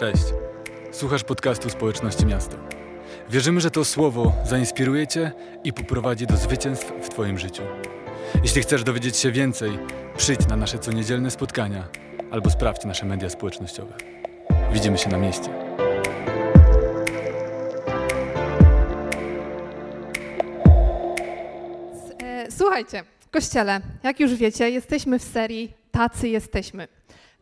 Cześć. 0.00 0.24
Słuchasz 0.92 1.24
podcastu 1.24 1.70
Społeczności 1.70 2.26
Miasto. 2.26 2.56
Wierzymy, 3.30 3.60
że 3.60 3.70
to 3.70 3.84
słowo 3.84 4.32
zainspiruje 4.44 5.06
Cię 5.06 5.32
i 5.64 5.72
poprowadzi 5.72 6.26
do 6.26 6.36
zwycięstw 6.36 6.92
w 7.02 7.08
Twoim 7.08 7.38
życiu. 7.38 7.62
Jeśli 8.42 8.62
chcesz 8.62 8.84
dowiedzieć 8.84 9.16
się 9.16 9.32
więcej, 9.32 9.78
przyjdź 10.16 10.46
na 10.48 10.56
nasze 10.56 10.78
coniedzielne 10.78 11.30
spotkania 11.30 11.88
albo 12.30 12.50
sprawdź 12.50 12.84
nasze 12.84 13.06
media 13.06 13.30
społecznościowe. 13.30 13.94
Widzimy 14.72 14.98
się 14.98 15.10
na 15.10 15.18
mieście. 15.18 15.50
E, 22.22 22.50
Słuchajcie, 22.50 23.04
kościele, 23.30 23.80
jak 24.02 24.20
już 24.20 24.34
wiecie, 24.34 24.70
jesteśmy 24.70 25.18
w 25.18 25.22
serii 25.22 25.80
Tacy 25.92 26.28
jesteśmy. 26.28 26.88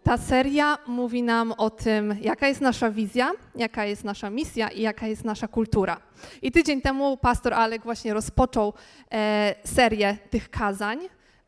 Ta 0.03 0.19
seria 0.19 0.79
mówi 0.87 1.23
nam 1.23 1.53
o 1.53 1.71
tym, 1.71 2.17
jaka 2.21 2.49
jest 2.49 2.61
nasza 2.61 2.91
wizja, 2.91 3.33
jaka 3.55 3.85
jest 3.85 4.05
nasza 4.05 4.31
misja 4.31 4.69
i 4.69 4.83
jaka 4.83 5.07
jest 5.07 5.25
nasza 5.25 5.49
kultura. 5.49 6.01
I 6.43 6.53
tydzień 6.53 6.81
temu 6.81 7.17
pastor 7.17 7.55
Alek 7.55 7.83
właśnie 7.83 8.15
rozpoczął 8.15 8.73
e, 9.13 9.55
serię 9.65 10.19
tych 10.31 10.51
kazań 10.51 10.99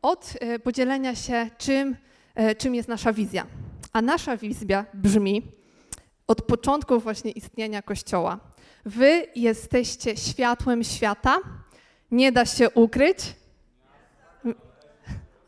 od 0.01 0.33
e, 0.39 0.59
podzielenia 0.59 1.15
się, 1.15 1.49
czym, 1.57 1.95
e, 2.35 2.55
czym 2.55 2.75
jest 2.75 2.89
nasza 2.89 3.13
wizja. 3.13 3.45
A 3.93 4.01
nasza 4.01 4.37
wizja 4.37 4.85
brzmi 4.93 5.41
od 6.27 6.41
początku 6.41 6.99
właśnie 6.99 7.31
istnienia 7.31 7.81
Kościoła. 7.81 8.39
Wy 8.85 9.27
jesteście 9.35 10.17
światłem 10.17 10.83
świata, 10.83 11.37
nie 12.11 12.31
da 12.31 12.45
się 12.45 12.69
ukryć. 12.69 13.17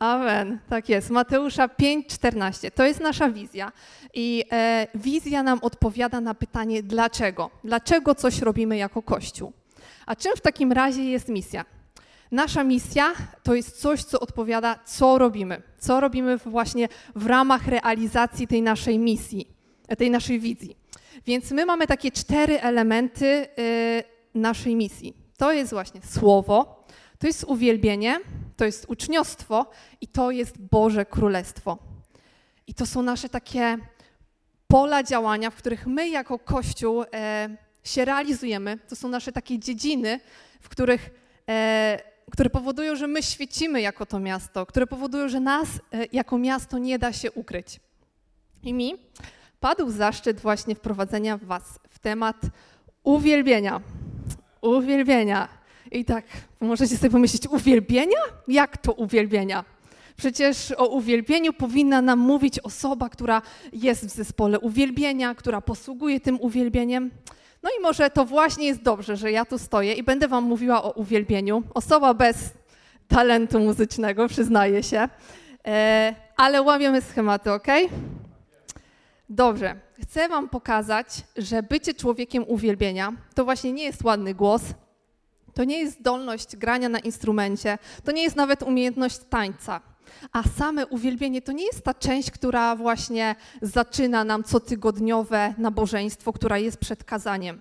Amen, 0.04 0.58
tak 0.68 0.88
jest. 0.88 1.10
Mateusza 1.10 1.68
5:14. 1.68 2.70
To 2.70 2.84
jest 2.84 3.00
nasza 3.00 3.30
wizja. 3.30 3.72
I 4.14 4.44
e, 4.52 4.86
wizja 4.94 5.42
nam 5.42 5.58
odpowiada 5.62 6.20
na 6.20 6.34
pytanie 6.34 6.82
dlaczego? 6.82 7.50
Dlaczego 7.64 8.14
coś 8.14 8.38
robimy 8.38 8.76
jako 8.76 9.02
Kościół? 9.02 9.52
A 10.06 10.16
czym 10.16 10.32
w 10.36 10.40
takim 10.40 10.72
razie 10.72 11.04
jest 11.04 11.28
misja? 11.28 11.64
Nasza 12.30 12.64
misja 12.64 13.12
to 13.42 13.54
jest 13.54 13.80
coś, 13.80 14.04
co 14.04 14.20
odpowiada, 14.20 14.78
co 14.84 15.18
robimy. 15.18 15.62
Co 15.78 16.00
robimy 16.00 16.36
właśnie 16.36 16.88
w 17.16 17.26
ramach 17.26 17.68
realizacji 17.68 18.46
tej 18.46 18.62
naszej 18.62 18.98
misji, 18.98 19.48
tej 19.98 20.10
naszej 20.10 20.40
wizji. 20.40 20.76
Więc 21.26 21.50
my 21.50 21.66
mamy 21.66 21.86
takie 21.86 22.10
cztery 22.10 22.60
elementy 22.60 23.26
y, 23.26 24.04
naszej 24.34 24.76
misji. 24.76 25.14
To 25.36 25.52
jest 25.52 25.72
właśnie 25.72 26.00
słowo, 26.02 26.84
to 27.18 27.26
jest 27.26 27.44
uwielbienie, 27.44 28.20
to 28.56 28.64
jest 28.64 28.84
uczniostwo 28.88 29.70
i 30.00 30.08
to 30.08 30.30
jest 30.30 30.58
Boże 30.58 31.06
Królestwo. 31.06 31.78
I 32.66 32.74
to 32.74 32.86
są 32.86 33.02
nasze 33.02 33.28
takie 33.28 33.78
pola 34.68 35.02
działania, 35.02 35.50
w 35.50 35.54
których 35.54 35.86
my 35.86 36.08
jako 36.08 36.38
Kościół 36.38 37.02
e, 37.02 37.48
się 37.84 38.04
realizujemy. 38.04 38.78
To 38.88 38.96
są 38.96 39.08
nasze 39.08 39.32
takie 39.32 39.58
dziedziny, 39.58 40.20
w 40.60 40.68
których, 40.68 41.10
e, 41.48 42.00
które 42.30 42.50
powodują, 42.50 42.96
że 42.96 43.06
my 43.06 43.22
świecimy 43.22 43.80
jako 43.80 44.06
to 44.06 44.20
miasto, 44.20 44.66
które 44.66 44.86
powodują, 44.86 45.28
że 45.28 45.40
nas 45.40 45.68
e, 45.68 46.06
jako 46.12 46.38
miasto 46.38 46.78
nie 46.78 46.98
da 46.98 47.12
się 47.12 47.32
ukryć. 47.32 47.80
I 48.62 48.74
mi 48.74 48.94
padł 49.60 49.90
zaszczyt 49.90 50.40
właśnie 50.40 50.74
wprowadzenia 50.74 51.38
Was 51.38 51.78
w 51.90 51.98
temat 51.98 52.36
uwielbienia. 53.02 53.80
Uwielbienia. 54.60 55.48
I 55.94 56.04
tak 56.04 56.24
możecie 56.60 56.96
sobie 56.96 57.10
pomyśleć, 57.10 57.46
uwielbienia? 57.46 58.18
Jak 58.48 58.78
to 58.78 58.92
uwielbienia? 58.92 59.64
Przecież 60.16 60.72
o 60.76 60.86
uwielbieniu 60.86 61.52
powinna 61.52 62.02
nam 62.02 62.18
mówić 62.18 62.58
osoba, 62.58 63.08
która 63.08 63.42
jest 63.72 64.06
w 64.06 64.10
zespole 64.10 64.60
uwielbienia, 64.60 65.34
która 65.34 65.60
posługuje 65.60 66.20
tym 66.20 66.40
uwielbieniem. 66.40 67.10
No 67.62 67.70
i 67.78 67.82
może 67.82 68.10
to 68.10 68.24
właśnie 68.24 68.66
jest 68.66 68.82
dobrze, 68.82 69.16
że 69.16 69.32
ja 69.32 69.44
tu 69.44 69.58
stoję 69.58 69.92
i 69.92 70.02
będę 70.02 70.28
Wam 70.28 70.44
mówiła 70.44 70.82
o 70.82 70.90
uwielbieniu. 70.90 71.62
Osoba 71.74 72.14
bez 72.14 72.36
talentu 73.08 73.60
muzycznego, 73.60 74.28
przyznaję 74.28 74.82
się, 74.82 75.08
e, 75.66 76.14
ale 76.36 76.62
łamiemy 76.62 77.02
schematy, 77.02 77.52
ok? 77.52 77.68
Dobrze. 79.28 79.76
Chcę 80.02 80.28
Wam 80.28 80.48
pokazać, 80.48 81.06
że 81.36 81.62
bycie 81.62 81.94
człowiekiem 81.94 82.44
uwielbienia 82.48 83.12
to 83.34 83.44
właśnie 83.44 83.72
nie 83.72 83.84
jest 83.84 84.04
ładny 84.04 84.34
głos, 84.34 84.62
to 85.54 85.64
nie 85.64 85.78
jest 85.78 85.98
zdolność 85.98 86.56
grania 86.56 86.88
na 86.88 86.98
instrumencie, 86.98 87.78
to 88.04 88.12
nie 88.12 88.22
jest 88.22 88.36
nawet 88.36 88.62
umiejętność 88.62 89.18
tańca. 89.18 89.80
A 90.32 90.42
same 90.42 90.86
uwielbienie 90.86 91.42
to 91.42 91.52
nie 91.52 91.66
jest 91.66 91.84
ta 91.84 91.94
część, 91.94 92.30
która 92.30 92.76
właśnie 92.76 93.36
zaczyna 93.62 94.24
nam 94.24 94.44
cotygodniowe 94.44 95.54
nabożeństwo, 95.58 96.32
która 96.32 96.58
jest 96.58 96.78
przed 96.78 97.04
kazaniem. 97.04 97.60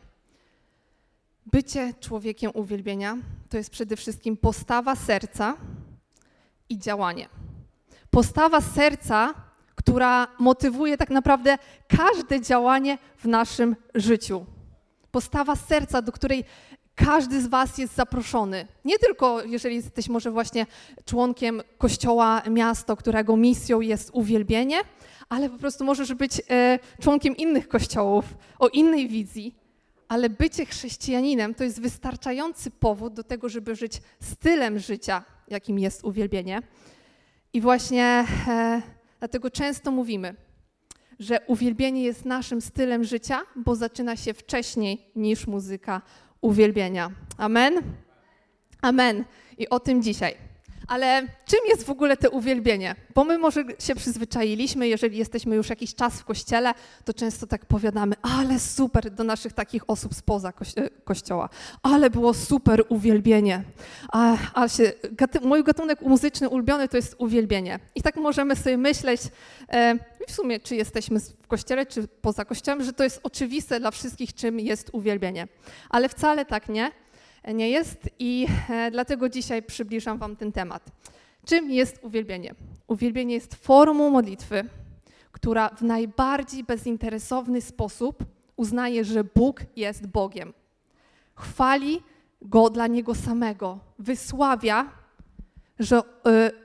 Bycie 1.46 1.94
człowiekiem 2.00 2.52
uwielbienia 2.54 3.18
to 3.50 3.58
jest 3.58 3.70
przede 3.70 3.96
wszystkim 3.96 4.38
postawa 4.38 4.96
serca 4.96 5.58
i 6.70 6.78
działanie. 6.80 7.30
Postawa 8.10 8.62
serca, 8.62 9.34
która 9.76 10.28
motywuje 10.40 10.98
tak 10.98 11.10
naprawdę 11.10 11.58
każde 11.88 12.42
działanie 12.42 12.98
w 13.18 13.26
naszym 13.26 13.76
życiu. 13.96 14.46
Postawa 15.12 15.56
serca, 15.56 16.02
do 16.02 16.12
której 16.12 16.46
każdy 16.96 17.42
z 17.42 17.48
Was 17.48 17.78
jest 17.78 17.96
zaproszony. 17.96 18.68
Nie 18.86 19.00
tylko, 19.00 19.44
jeżeli 19.44 19.76
jesteś 19.76 20.10
może 20.10 20.32
właśnie 20.32 20.66
członkiem 21.06 21.62
kościoła 21.78 22.42
miasto, 22.50 22.96
którego 22.96 23.38
misją 23.38 23.82
jest 23.82 24.10
uwielbienie, 24.14 24.78
ale 25.30 25.50
po 25.50 25.58
prostu 25.58 25.84
możesz 25.84 26.14
być 26.14 26.42
e, 26.50 26.80
członkiem 27.02 27.38
innych 27.38 27.68
kościołów, 27.68 28.26
o 28.60 28.68
innej 28.68 29.08
wizji. 29.08 29.56
Ale 30.08 30.30
bycie 30.30 30.66
chrześcijaninem 30.66 31.56
to 31.56 31.64
jest 31.64 31.82
wystarczający 31.82 32.72
powód 32.72 33.14
do 33.14 33.24
tego, 33.24 33.50
żeby 33.50 33.76
żyć 33.76 34.02
stylem 34.22 34.80
życia, 34.80 35.24
jakim 35.48 35.80
jest 35.80 36.04
uwielbienie. 36.04 36.62
I 37.54 37.62
właśnie 37.62 38.26
e, 38.48 38.82
dlatego 39.20 39.50
często 39.52 39.92
mówimy, 39.92 40.36
że 41.20 41.40
uwielbienie 41.48 42.04
jest 42.04 42.26
naszym 42.26 42.62
stylem 42.62 43.04
życia, 43.04 43.42
bo 43.56 43.76
zaczyna 43.76 44.16
się 44.16 44.34
wcześniej 44.34 45.12
niż 45.16 45.48
muzyka 45.48 46.02
uwielbienia. 46.44 47.12
Amen? 47.38 47.82
Amen. 48.82 49.26
I 49.58 49.70
o 49.70 49.80
tym 49.80 50.04
dzisiaj. 50.04 50.36
Ale 50.88 51.28
czym 51.46 51.60
jest 51.70 51.84
w 51.84 51.90
ogóle 51.90 52.18
to 52.18 52.30
uwielbienie? 52.30 52.96
Bo 53.16 53.24
my 53.24 53.38
może 53.38 53.64
się 53.80 53.96
przyzwyczailiśmy, 53.96 54.88
jeżeli 54.88 55.18
jesteśmy 55.18 55.56
już 55.56 55.70
jakiś 55.70 55.96
czas 55.96 56.14
w 56.14 56.26
kościele, 56.26 56.74
to 57.06 57.14
często 57.14 57.48
tak 57.48 57.66
powiadamy, 57.66 58.16
ale 58.22 58.60
super 58.60 59.12
do 59.12 59.24
naszych 59.24 59.54
takich 59.54 59.90
osób 59.90 60.14
spoza 60.14 60.54
kościoła, 61.04 61.50
ale 61.84 62.10
było 62.10 62.34
super 62.34 62.84
uwielbienie. 62.90 63.64
A, 64.12 64.38
a 64.54 64.68
się, 64.68 64.92
gaty, 65.12 65.40
mój 65.42 65.64
gatunek 65.64 66.02
muzyczny 66.02 66.50
ulubiony 66.50 66.88
to 66.88 66.98
jest 66.98 67.16
uwielbienie. 67.18 67.80
I 67.96 68.02
tak 68.02 68.16
możemy 68.16 68.56
sobie 68.56 68.78
myśleć, 68.78 69.22
e, 69.70 69.96
w 70.28 70.32
sumie 70.32 70.60
czy 70.60 70.76
jesteśmy 70.76 71.20
w 71.20 71.48
kościele, 71.48 71.86
czy 71.86 72.08
poza 72.08 72.46
kościołem, 72.46 72.84
że 72.84 72.94
to 72.94 73.04
jest 73.04 73.20
oczywiste 73.24 73.80
dla 73.80 73.92
wszystkich, 73.92 74.34
czym 74.34 74.60
jest 74.60 74.90
uwielbienie. 74.92 75.48
Ale 75.90 76.10
wcale 76.10 76.46
tak 76.46 76.70
nie 76.70 76.92
nie 77.52 77.70
jest 77.70 78.10
i 78.20 78.48
e, 78.70 78.92
dlatego 78.92 79.30
dzisiaj 79.30 79.64
przybliżam 79.64 80.18
Wam 80.18 80.36
ten 80.36 80.52
temat. 80.52 80.92
Czym 81.46 81.72
jest 81.72 82.00
uwielbienie? 82.04 82.56
Uwielbienie 82.88 83.36
jest 83.36 83.56
formą 83.56 84.10
modlitwy, 84.10 84.64
która 85.32 85.70
w 85.70 85.82
najbardziej 85.82 86.64
bezinteresowny 86.64 87.62
sposób 87.62 88.24
uznaje, 88.56 89.06
że 89.06 89.24
Bóg 89.24 89.62
jest 89.76 90.08
Bogiem. 90.08 90.54
Chwali 91.36 92.02
Go 92.42 92.70
dla 92.70 92.88
Niego 92.88 93.16
samego, 93.16 93.80
wysławia, 94.00 94.90
że, 95.80 96.00
y, 96.00 96.02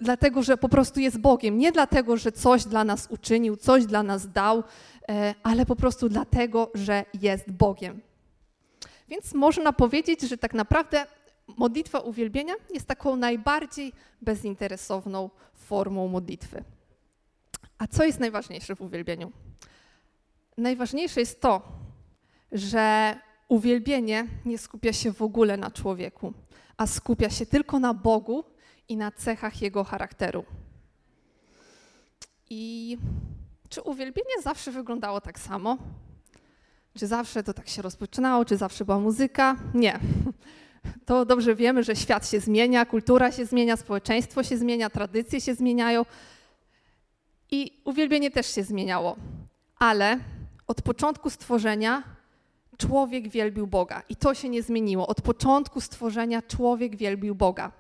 dlatego, 0.01 0.43
że 0.43 0.57
po 0.57 0.69
prostu 0.69 1.01
jest 1.01 1.19
Bogiem. 1.19 1.59
Nie 1.59 1.73
dlatego, 1.73 2.17
że 2.17 2.33
coś 2.33 2.65
dla 2.65 2.85
nas 2.85 3.09
uczynił, 3.11 3.57
coś 3.57 3.87
dla 3.87 4.03
nas 4.03 4.33
dał, 4.33 4.59
y, 4.59 4.63
ale 5.43 5.67
po 5.67 5.77
prostu 5.77 6.09
dlatego, 6.09 6.71
że 6.75 7.05
jest 7.21 7.53
Bogiem. 7.53 8.01
Więc 9.09 9.35
można 9.35 9.73
powiedzieć, 9.73 10.21
że 10.21 10.39
tak 10.39 10.55
naprawdę 10.55 11.07
modlitwa 11.57 12.01
uwielbienia 12.01 12.55
jest 12.75 12.87
taką 12.87 13.17
najbardziej 13.17 13.93
bezinteresowną 14.23 15.31
formą 15.55 16.09
modlitwy. 16.09 16.65
A 17.79 17.87
co 17.87 18.05
jest 18.05 18.21
najważniejsze 18.21 18.77
w 18.77 18.81
uwielbieniu? 18.81 19.33
Najważniejsze 20.57 21.21
jest 21.21 21.41
to, 21.41 21.63
że 22.53 23.17
uwielbienie 23.49 24.27
nie 24.45 24.59
skupia 24.59 24.93
się 24.93 25.13
w 25.13 25.23
ogóle 25.23 25.57
na 25.57 25.71
człowieku, 25.71 26.33
a 26.77 26.87
skupia 26.87 27.31
się 27.31 27.47
tylko 27.47 27.79
na 27.79 27.95
Bogu 27.95 28.45
i 28.89 28.97
na 28.97 29.11
cechach 29.11 29.63
Jego 29.63 29.85
charakteru. 29.85 30.45
I 32.51 32.99
czy 33.69 33.83
uwielbienie 33.83 34.43
zawsze 34.43 34.73
wyglądało 34.73 35.21
tak 35.21 35.39
samo? 35.39 35.79
Czy 36.99 37.07
zawsze 37.07 37.43
to 37.43 37.55
tak 37.55 37.69
się 37.69 37.83
rozpoczynało, 37.83 38.45
czy 38.45 38.57
zawsze 38.57 38.85
była 38.85 38.99
muzyka? 38.99 39.57
Nie. 39.75 39.99
To 41.07 41.25
dobrze 41.25 41.55
wiemy, 41.55 41.83
że 41.83 41.97
świat 41.97 42.29
się 42.29 42.41
zmienia, 42.41 42.87
kultura 42.87 43.33
się 43.33 43.47
zmienia, 43.47 43.77
społeczeństwo 43.77 44.43
się 44.43 44.57
zmienia, 44.57 44.91
tradycje 44.91 45.41
się 45.41 45.55
zmieniają 45.55 46.05
i 47.51 47.83
uwielbienie 47.85 48.31
też 48.31 48.55
się 48.55 48.63
zmieniało. 48.63 49.17
Ale 49.79 50.19
Od 50.67 50.83
początku 50.83 51.31
stworzenia 51.31 52.03
człowiek 52.79 53.29
wielbił 53.29 53.67
Boga 53.67 54.03
i 54.09 54.17
to 54.17 54.35
się 54.35 54.49
nie 54.49 54.63
zmieniło. 54.63 55.07
Od 55.07 55.21
początku 55.21 55.81
stworzenia 55.81 56.43
człowiek 56.43 56.97
wielbił 56.97 57.35
Boga. 57.35 57.73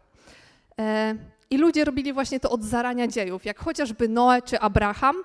E, 0.79 1.15
I 1.50 1.59
ludzie 1.59 1.85
robili 1.85 2.12
właśnie 2.12 2.41
to 2.41 2.50
od 2.50 2.65
zarania 2.65 3.09
dziejów, 3.09 3.44
jak 3.44 3.59
chociażby 3.59 4.09
Noe 4.09 4.43
czy 4.43 4.61
Abraham. 4.61 5.17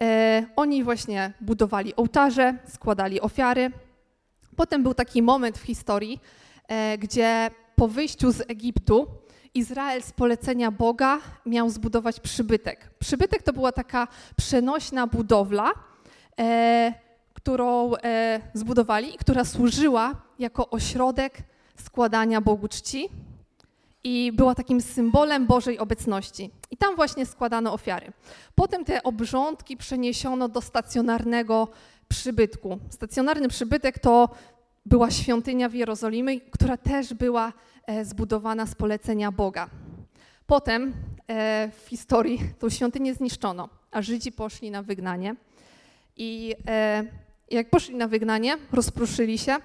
E, 0.00 0.46
oni 0.56 0.84
właśnie 0.84 1.32
budowali 1.40 1.96
ołtarze, 1.96 2.54
składali 2.68 3.20
ofiary. 3.20 3.70
Potem 4.56 4.82
był 4.82 4.94
taki 4.94 5.22
moment 5.22 5.58
w 5.58 5.62
historii, 5.62 6.20
e, 6.68 6.98
gdzie 6.98 7.50
po 7.76 7.88
wyjściu 7.88 8.32
z 8.32 8.40
Egiptu 8.40 9.06
Izrael 9.54 10.02
z 10.02 10.12
polecenia 10.12 10.70
Boga 10.70 11.18
miał 11.46 11.70
zbudować 11.70 12.20
przybytek. 12.20 12.90
Przybytek 12.98 13.42
to 13.42 13.52
była 13.52 13.72
taka 13.72 14.08
przenośna 14.36 15.06
budowla, 15.06 15.72
e, 16.38 16.92
którą 17.34 17.92
zbudowali 18.54 19.14
i 19.14 19.18
która 19.18 19.44
służyła 19.44 20.14
jako 20.38 20.70
ośrodek 20.70 21.38
składania 21.76 22.40
Bogu 22.40 22.68
czci 22.68 23.08
i 24.06 24.32
była 24.32 24.54
takim 24.54 24.80
symbolem 24.80 25.46
Bożej 25.46 25.78
obecności. 25.78 26.50
I 26.70 26.76
tam 26.76 26.96
właśnie 26.96 27.26
składano 27.26 27.72
ofiary. 27.72 28.12
Potem 28.54 28.84
te 28.84 29.02
obrządki 29.02 29.76
przeniesiono 29.76 30.48
do 30.48 30.60
stacjonarnego 30.60 31.68
przybytku. 32.08 32.78
Stacjonarny 32.90 33.48
przybytek 33.48 33.98
to 33.98 34.28
była 34.84 35.10
świątynia 35.10 35.68
w 35.68 35.74
Jerozolimie, 35.74 36.40
która 36.40 36.76
też 36.76 37.14
była 37.14 37.52
e, 37.86 38.04
zbudowana 38.04 38.66
z 38.66 38.74
polecenia 38.74 39.32
Boga. 39.32 39.70
Potem 40.46 40.92
e, 41.28 41.70
w 41.84 41.88
historii 41.88 42.40
tą 42.58 42.70
świątynię 42.70 43.14
zniszczono, 43.14 43.68
a 43.90 44.02
Żydzi 44.02 44.32
poszli 44.32 44.70
na 44.70 44.82
wygnanie. 44.82 45.36
I 46.16 46.54
e, 46.66 47.04
jak 47.50 47.70
poszli 47.70 47.94
na 47.94 48.08
wygnanie, 48.08 48.56
rozproszyli 48.72 49.38
się, 49.38 49.56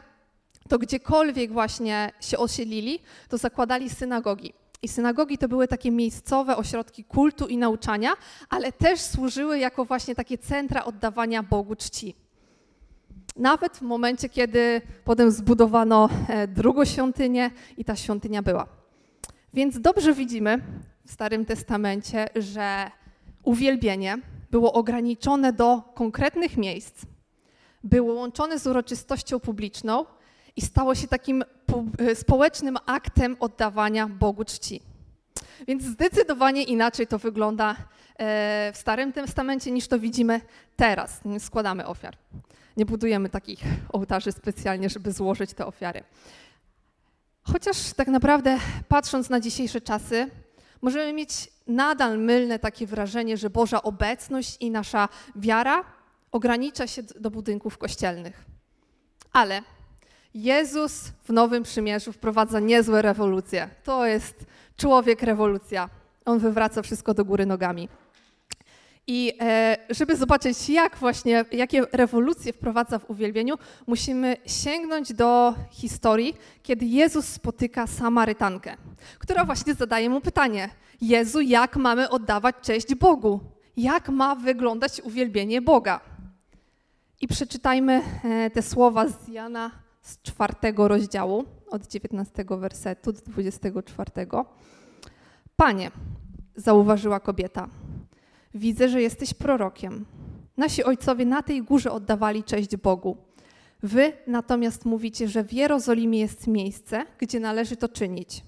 to 0.69 0.79
gdziekolwiek 0.79 1.51
właśnie 1.51 2.11
się 2.19 2.37
osiedlili, 2.37 2.99
to 3.29 3.37
zakładali 3.37 3.89
synagogi. 3.89 4.53
I 4.81 4.87
synagogi 4.87 5.37
to 5.37 5.47
były 5.47 5.67
takie 5.67 5.91
miejscowe 5.91 6.57
ośrodki 6.57 7.03
kultu 7.03 7.47
i 7.47 7.57
nauczania, 7.57 8.13
ale 8.49 8.71
też 8.71 8.99
służyły 8.99 9.59
jako 9.59 9.85
właśnie 9.85 10.15
takie 10.15 10.37
centra 10.37 10.85
oddawania 10.85 11.43
Bogu 11.43 11.75
czci. 11.75 12.15
Nawet 13.35 13.77
w 13.77 13.81
momencie, 13.81 14.29
kiedy 14.29 14.81
potem 15.05 15.31
zbudowano 15.31 16.09
e, 16.27 16.47
drugą 16.47 16.85
świątynię 16.85 17.51
i 17.77 17.85
ta 17.85 17.95
świątynia 17.95 18.41
była. 18.41 18.67
Więc 19.53 19.81
dobrze 19.81 20.13
widzimy 20.13 20.61
w 21.05 21.11
Starym 21.11 21.45
Testamencie, 21.45 22.27
że 22.35 22.91
uwielbienie 23.43 24.17
było 24.51 24.73
ograniczone 24.73 25.53
do 25.53 25.81
konkretnych 25.93 26.57
miejsc, 26.57 27.01
było 27.83 28.13
łączone 28.13 28.59
z 28.59 28.67
uroczystością 28.67 29.39
publiczną 29.39 30.05
i 30.55 30.61
stało 30.61 30.95
się 30.95 31.07
takim 31.07 31.43
e, 31.97 32.15
społecznym 32.15 32.77
aktem 32.85 33.37
oddawania 33.39 34.07
Bogu 34.07 34.45
czci. 34.45 34.81
Więc 35.67 35.83
zdecydowanie 35.83 36.63
inaczej 36.63 37.07
to 37.07 37.19
wygląda 37.19 37.75
e, 38.17 38.71
w 38.73 38.77
Starym 38.77 39.13
Testamencie 39.13 39.71
niż 39.71 39.87
to 39.87 39.99
widzimy 39.99 40.41
teraz. 40.75 41.21
Składamy 41.39 41.85
ofiar. 41.85 42.17
Nie 42.77 42.85
budujemy 42.85 43.29
takich 43.29 43.63
ołtarzy 43.89 44.31
specjalnie, 44.31 44.89
żeby 44.89 45.11
złożyć 45.11 45.53
te 45.53 45.65
ofiary. 45.65 46.03
Chociaż 47.43 47.93
tak 47.93 48.07
naprawdę, 48.07 48.57
patrząc 48.87 49.29
na 49.29 49.39
dzisiejsze 49.39 49.81
czasy, 49.81 50.29
możemy 50.81 51.13
mieć 51.13 51.49
nadal 51.67 52.19
mylne 52.19 52.59
takie 52.59 52.87
wrażenie, 52.87 53.37
że 53.37 53.49
Boża 53.49 53.81
obecność 53.83 54.57
i 54.59 54.71
nasza 54.71 55.09
wiara 55.35 55.83
ogranicza 56.31 56.87
się 56.87 57.03
do 57.03 57.31
budynków 57.31 57.77
kościelnych. 57.77 58.45
Ale 59.33 59.61
Jezus 60.33 61.11
w 61.23 61.29
Nowym 61.29 61.63
Przymierzu 61.63 62.13
wprowadza 62.13 62.59
niezłe 62.59 63.01
rewolucje. 63.01 63.69
To 63.83 64.05
jest 64.05 64.45
człowiek 64.77 65.23
rewolucja. 65.23 65.89
On 66.25 66.39
wywraca 66.39 66.81
wszystko 66.81 67.13
do 67.13 67.25
góry 67.25 67.45
nogami. 67.45 67.89
I 69.07 69.33
e, 69.41 69.77
żeby 69.89 70.15
zobaczyć, 70.15 70.69
jak 70.69 70.97
właśnie, 70.97 71.45
jakie 71.51 71.81
rewolucje 71.91 72.53
wprowadza 72.53 72.99
w 72.99 73.09
uwielbieniu, 73.09 73.55
musimy 73.87 74.37
sięgnąć 74.45 75.13
do 75.13 75.55
historii, 75.71 76.37
kiedy 76.63 76.85
Jezus 76.85 77.25
spotyka 77.25 77.87
Samarytankę, 77.87 78.77
która 79.19 79.45
właśnie 79.45 79.73
zadaje 79.73 80.09
mu 80.09 80.21
pytanie: 80.21 80.69
Jezu, 81.01 81.41
jak 81.41 81.75
mamy 81.75 82.09
oddawać 82.09 82.55
cześć 82.61 82.95
Bogu? 82.95 83.39
Jak 83.77 84.09
ma 84.09 84.35
wyglądać 84.35 85.01
uwielbienie 85.01 85.61
Boga? 85.61 85.99
I 87.21 87.27
przeczytajmy 87.27 88.01
e, 88.23 88.49
te 88.49 88.61
słowa 88.61 89.07
z 89.07 89.27
Jana 89.27 89.71
z 90.01 90.21
czwartego 90.21 90.87
rozdziału, 90.87 91.45
od 91.69 91.87
19 91.87 92.45
wersetu 92.49 93.13
do 93.13 93.21
24. 93.21 94.11
Panie, 95.55 95.91
zauważyła 96.55 97.19
kobieta, 97.19 97.69
widzę, 98.53 98.89
że 98.89 99.01
jesteś 99.01 99.33
prorokiem. 99.33 100.05
Nasi 100.57 100.83
ojcowie 100.83 101.25
na 101.25 101.43
tej 101.43 101.63
górze 101.63 101.91
oddawali 101.91 102.43
cześć 102.43 102.75
Bogu. 102.75 103.17
Wy 103.83 104.13
natomiast 104.27 104.85
mówicie, 104.85 105.27
że 105.27 105.43
w 105.43 105.53
Jerozolimie 105.53 106.19
jest 106.19 106.47
miejsce, 106.47 107.05
gdzie 107.17 107.39
należy 107.39 107.75
to 107.75 107.89
czynić. 107.89 108.43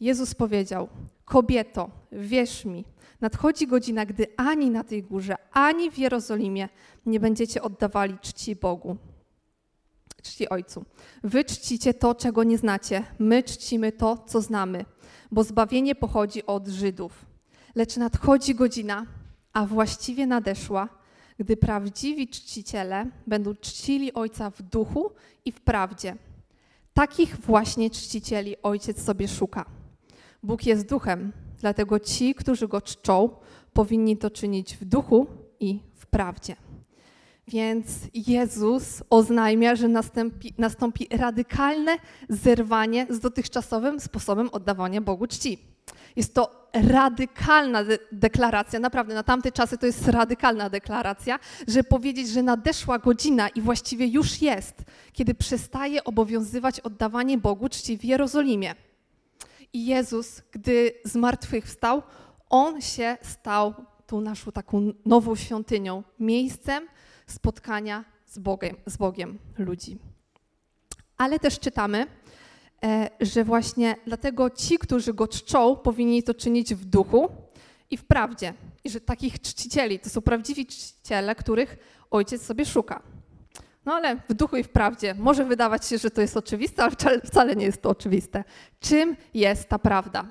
Jezus 0.00 0.34
powiedział: 0.34 0.88
Kobieto, 1.24 1.90
wierz 2.12 2.64
mi, 2.64 2.84
nadchodzi 3.20 3.66
godzina, 3.66 4.06
gdy 4.06 4.26
ani 4.36 4.70
na 4.70 4.84
tej 4.84 5.02
górze, 5.02 5.36
ani 5.52 5.90
w 5.90 5.98
Jerozolimie 5.98 6.68
nie 7.06 7.20
będziecie 7.20 7.62
oddawali 7.62 8.18
czci 8.18 8.56
Bogu. 8.56 8.96
Czci 10.22 10.48
Ojcu. 10.48 10.84
Wy 11.24 11.44
czcicie 11.44 11.94
to, 11.94 12.14
czego 12.14 12.44
nie 12.44 12.58
znacie, 12.58 13.04
my 13.18 13.42
czcimy 13.42 13.92
to, 13.92 14.24
co 14.26 14.40
znamy, 14.40 14.84
bo 15.30 15.44
zbawienie 15.44 15.94
pochodzi 15.94 16.46
od 16.46 16.68
Żydów. 16.68 17.26
Lecz 17.74 17.96
nadchodzi 17.96 18.54
godzina, 18.54 19.06
a 19.52 19.66
właściwie 19.66 20.26
nadeszła, 20.26 20.88
gdy 21.38 21.56
prawdziwi 21.56 22.28
czciciele 22.28 23.06
będą 23.26 23.54
czcili 23.54 24.14
Ojca 24.14 24.50
w 24.50 24.62
duchu 24.62 25.10
i 25.44 25.52
w 25.52 25.60
prawdzie. 25.60 26.16
Takich 26.94 27.36
właśnie 27.36 27.90
czcicieli 27.90 28.62
Ojciec 28.62 29.02
sobie 29.02 29.28
szuka. 29.28 29.64
Bóg 30.42 30.66
jest 30.66 30.88
duchem, 30.88 31.32
dlatego 31.60 32.00
ci, 32.00 32.34
którzy 32.34 32.68
go 32.68 32.80
czczą, 32.80 33.30
powinni 33.72 34.16
to 34.16 34.30
czynić 34.30 34.76
w 34.76 34.84
duchu 34.84 35.26
i 35.60 35.80
w 35.94 36.06
prawdzie. 36.06 36.56
Więc 37.48 37.88
Jezus 38.14 39.02
oznajmia, 39.10 39.76
że 39.76 39.88
nastąpi, 39.88 40.54
nastąpi 40.58 41.08
radykalne 41.10 41.96
zerwanie 42.28 43.06
z 43.10 43.20
dotychczasowym 43.20 44.00
sposobem 44.00 44.48
oddawania 44.52 45.00
Bogu 45.00 45.26
czci. 45.26 45.58
Jest 46.16 46.34
to 46.34 46.70
radykalna 46.72 47.84
de 47.84 47.98
deklaracja, 48.12 48.80
naprawdę 48.80 49.14
na 49.14 49.22
tamte 49.22 49.52
czasy 49.52 49.78
to 49.78 49.86
jest 49.86 50.08
radykalna 50.08 50.70
deklaracja, 50.70 51.38
że 51.68 51.84
powiedzieć, 51.84 52.28
że 52.28 52.42
nadeszła 52.42 52.98
godzina 52.98 53.48
i 53.48 53.60
właściwie 53.60 54.06
już 54.06 54.42
jest, 54.42 54.74
kiedy 55.12 55.34
przestaje 55.34 56.04
obowiązywać 56.04 56.80
oddawanie 56.80 57.38
Bogu 57.38 57.68
czci 57.68 57.98
w 57.98 58.04
Jerozolimie. 58.04 58.74
I 59.72 59.86
Jezus, 59.86 60.42
gdy 60.52 60.92
zmartwychwstał, 61.04 62.02
On 62.50 62.80
się 62.80 63.16
stał 63.22 63.74
tą 64.06 64.20
naszą 64.20 64.52
taką 64.52 64.92
nową 65.06 65.36
świątynią, 65.36 66.02
miejscem 66.20 66.88
spotkania 67.28 68.04
z 68.26 68.38
Bogiem, 68.38 68.76
z 68.86 68.96
Bogiem 68.96 69.38
ludzi. 69.58 69.98
Ale 71.16 71.38
też 71.38 71.60
czytamy, 71.60 72.06
E, 72.84 73.10
że 73.20 73.44
właśnie 73.44 73.96
dlatego 74.06 74.50
ci, 74.50 74.78
którzy 74.78 75.14
go 75.14 75.28
czczą, 75.28 75.76
powinni 75.76 76.22
to 76.22 76.34
czynić 76.34 76.74
w 76.74 76.84
duchu 76.84 77.28
i 77.90 77.96
w 77.96 78.04
prawdzie. 78.04 78.54
I 78.84 78.90
że 78.90 79.00
takich 79.00 79.40
czcicieli 79.40 79.98
to 79.98 80.10
są 80.10 80.20
prawdziwi 80.20 80.66
czciciele, 80.66 81.34
których 81.34 81.76
ojciec 82.10 82.42
sobie 82.42 82.66
szuka. 82.66 83.02
No 83.84 83.94
ale 83.94 84.16
w 84.28 84.34
duchu 84.34 84.56
i 84.56 84.62
w 84.62 84.68
prawdzie 84.68 85.14
może 85.14 85.44
wydawać 85.44 85.86
się, 85.86 85.98
że 85.98 86.10
to 86.10 86.20
jest 86.20 86.36
oczywiste, 86.36 86.82
ale 86.82 87.20
wcale 87.24 87.56
nie 87.56 87.64
jest 87.64 87.82
to 87.82 87.90
oczywiste. 87.90 88.44
Czym 88.80 89.16
jest 89.34 89.68
ta 89.68 89.78
prawda? 89.78 90.24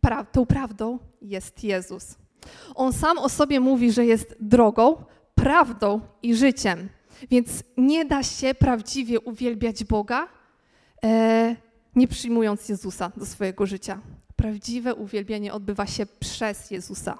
Pra 0.00 0.24
tą 0.24 0.46
prawdą 0.46 0.98
jest 1.22 1.64
Jezus. 1.64 2.14
On 2.74 2.92
sam 2.92 3.18
o 3.18 3.28
sobie 3.28 3.60
mówi, 3.60 3.92
że 3.92 4.06
jest 4.06 4.36
drogą, 4.40 5.04
prawdą 5.36 6.00
i 6.22 6.34
życiem. 6.34 6.88
Więc 7.30 7.62
nie 7.76 8.04
da 8.04 8.22
się 8.22 8.54
prawdziwie 8.54 9.20
uwielbiać 9.20 9.84
Boga, 9.84 10.28
e, 11.04 11.56
nie 11.96 12.08
przyjmując 12.08 12.68
Jezusa 12.68 13.12
do 13.16 13.26
swojego 13.26 13.66
życia. 13.66 14.00
Prawdziwe 14.36 14.94
uwielbienie 14.94 15.52
odbywa 15.52 15.86
się 15.86 16.06
przez 16.06 16.70
Jezusa. 16.70 17.18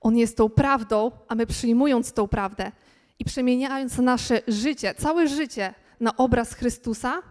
On 0.00 0.16
jest 0.16 0.36
tą 0.36 0.48
prawdą, 0.48 1.10
a 1.28 1.34
my 1.34 1.46
przyjmując 1.46 2.12
tą 2.12 2.28
prawdę 2.28 2.72
i 3.18 3.24
przemieniając 3.24 3.98
nasze 3.98 4.42
życie, 4.48 4.94
całe 4.94 5.28
życie 5.28 5.74
na 6.00 6.16
obraz 6.16 6.54
Chrystusa, 6.54 7.22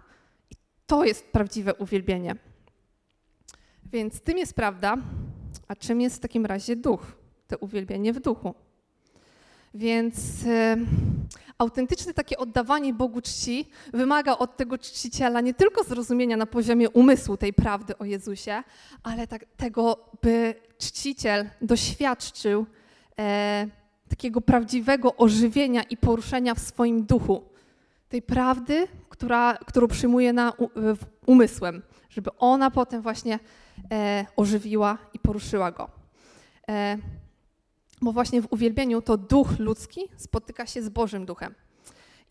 to 0.88 1.04
jest 1.06 1.32
prawdziwe 1.32 1.74
uwielbienie. 1.74 2.36
Więc 3.86 4.22
tym 4.22 4.38
jest 4.38 4.54
prawda, 4.54 4.98
a 5.68 5.75
czym 5.75 6.01
jest 6.01 6.16
w 6.16 6.20
takim 6.20 6.46
razie 6.46 6.75
duch? 6.75 7.01
To 7.48 7.58
uwielbienie 7.58 8.13
w 8.13 8.20
duchu. 8.20 8.54
Więc 9.74 10.18
autentyczne 11.58 12.13
takie 12.13 12.38
oddawanie 12.38 12.94
Bogu 12.94 13.22
czci 13.22 13.70
wymaga 13.94 14.38
od 14.38 14.58
tego 14.58 14.78
czciciela 14.78 15.42
nie 15.42 15.54
tylko 15.54 15.84
zrozumienia 15.84 16.38
na 16.38 16.46
poziomie 16.46 16.90
umysłu 16.90 17.38
tej 17.38 17.54
prawdy 17.54 17.98
o 17.98 18.06
Jezusie, 18.06 18.63
ale 19.04 19.28
tak, 19.28 19.46
tego, 19.58 20.10
by 20.22 20.56
czciciel 20.78 21.50
doświadczył 21.62 22.66
e, 23.20 23.68
takiego 24.10 24.42
prawdziwego 24.42 25.16
ożywienia 25.16 25.84
i 25.84 25.98
poruszenia 25.98 26.56
w 26.56 26.60
swoim 26.60 27.06
duchu. 27.06 27.44
Tej 28.10 28.22
prawdy, 28.22 28.88
która, 29.10 29.58
którą 29.66 29.88
przyjmuje 29.88 30.34
na, 30.34 30.54
umysłem, 31.25 31.82
żeby 32.10 32.30
ona 32.38 32.72
potem 32.72 33.01
właśnie 33.01 33.40
e, 33.92 34.25
ożywiła 34.36 34.98
i 35.13 35.20
poruszyła 35.20 35.72
go. 35.72 35.90
Bo 38.01 38.12
właśnie 38.12 38.41
w 38.41 38.48
uwielbieniu 38.53 39.01
to 39.01 39.17
duch 39.17 39.60
ludzki 39.60 40.01
spotyka 40.17 40.65
się 40.65 40.84
z 40.84 40.89
Bożym 40.89 41.25
Duchem. 41.25 41.55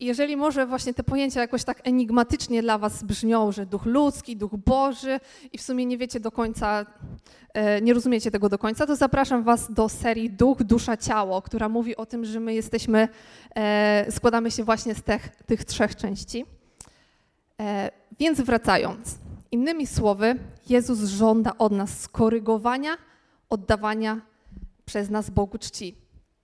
I 0.01 0.05
jeżeli 0.05 0.37
może 0.37 0.65
właśnie 0.65 0.93
te 0.93 1.03
pojęcia 1.03 1.41
jakoś 1.41 1.63
tak 1.63 1.81
enigmatycznie 1.83 2.61
dla 2.61 2.77
was 2.77 3.03
brzmią, 3.03 3.51
że 3.51 3.65
duch 3.65 3.85
ludzki, 3.85 4.37
duch 4.37 4.55
Boży 4.55 5.19
i 5.53 5.57
w 5.57 5.61
sumie 5.61 5.85
nie 5.85 5.97
wiecie 5.97 6.19
do 6.19 6.31
końca, 6.31 6.85
e, 7.53 7.81
nie 7.81 7.93
rozumiecie 7.93 8.31
tego 8.31 8.49
do 8.49 8.57
końca, 8.57 8.87
to 8.87 8.95
zapraszam 8.95 9.43
was 9.43 9.73
do 9.73 9.89
serii 9.89 10.29
Duch, 10.29 10.63
Dusza, 10.63 10.97
Ciało, 10.97 11.41
która 11.41 11.69
mówi 11.69 11.95
o 11.95 12.05
tym, 12.05 12.25
że 12.25 12.39
my 12.39 12.53
jesteśmy, 12.53 13.07
e, 13.55 14.05
składamy 14.11 14.51
się 14.51 14.63
właśnie 14.63 14.95
z 14.95 15.03
tych, 15.03 15.29
tych 15.45 15.65
trzech 15.65 15.95
części. 15.95 16.45
E, 17.59 17.91
więc 18.19 18.41
wracając, 18.41 19.17
innymi 19.51 19.87
słowy, 19.87 20.35
Jezus 20.69 20.99
żąda 21.03 21.57
od 21.57 21.71
nas 21.71 21.99
skorygowania, 21.99 22.97
oddawania 23.49 24.30
przez 24.91 25.09
nas 25.09 25.29
Bogu 25.29 25.57
czci. 25.57 25.95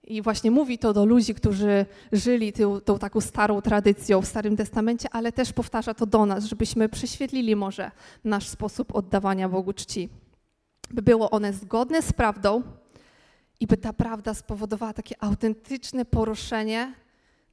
I 0.04 0.22
właśnie 0.22 0.50
mówi 0.50 0.78
to 0.78 0.92
do 0.92 1.04
ludzi, 1.04 1.34
którzy 1.34 1.86
żyli 2.12 2.52
tą, 2.52 2.80
tą, 2.80 2.98
taką 2.98 3.20
starą 3.20 3.60
tradycją 3.60 4.20
w 4.20 4.26
Starym 4.26 4.56
Testamencie, 4.56 5.08
ale 5.12 5.32
też 5.32 5.52
powtarza 5.52 5.94
to 5.94 6.06
do 6.06 6.26
nas, 6.26 6.44
żebyśmy 6.44 6.88
prześwietlili 6.88 7.56
może 7.56 7.90
nasz 8.24 8.48
sposób 8.48 8.94
oddawania 8.94 9.48
Bogu 9.48 9.72
czci. 9.72 10.08
By 10.90 11.02
było 11.02 11.30
one 11.30 11.52
zgodne 11.52 12.02
z 12.02 12.12
prawdą 12.12 12.62
i 13.60 13.66
by 13.66 13.76
ta 13.76 13.92
prawda 13.92 14.34
spowodowała 14.34 14.92
takie 14.92 15.14
autentyczne 15.22 16.04
poruszenie, 16.04 16.94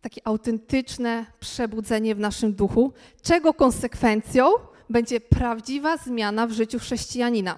takie 0.01 0.21
autentyczne 0.27 1.25
przebudzenie 1.39 2.15
w 2.15 2.19
naszym 2.19 2.53
duchu, 2.53 2.93
czego 3.21 3.53
konsekwencją 3.53 4.45
będzie 4.89 5.19
prawdziwa 5.19 5.97
zmiana 5.97 6.47
w 6.47 6.51
życiu 6.51 6.79
chrześcijanina. 6.79 7.57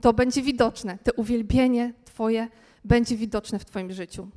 To 0.00 0.12
będzie 0.12 0.42
widoczne, 0.42 0.98
to 1.04 1.12
uwielbienie 1.16 1.92
Twoje 2.04 2.48
będzie 2.84 3.16
widoczne 3.16 3.58
w 3.58 3.64
Twoim 3.64 3.92
życiu. 3.92 4.28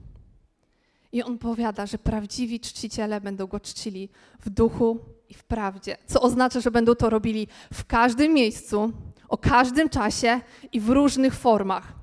I 1.11 1.23
on 1.23 1.37
powiada, 1.37 1.85
że 1.85 1.97
prawdziwi 1.97 2.59
czciciele 2.59 3.21
będą 3.21 3.47
go 3.47 3.59
czcili 3.59 4.09
w 4.39 4.49
duchu 4.49 4.99
i 5.29 5.33
w 5.33 5.43
prawdzie, 5.43 5.97
co 6.05 6.21
oznacza, 6.21 6.59
że 6.59 6.71
będą 6.71 6.95
to 6.95 7.09
robili 7.09 7.47
w 7.73 7.85
każdym 7.85 8.33
miejscu, 8.33 8.91
o 9.29 9.37
każdym 9.37 9.89
czasie 9.89 10.41
i 10.71 10.79
w 10.79 10.89
różnych 10.89 11.35
formach. 11.35 11.93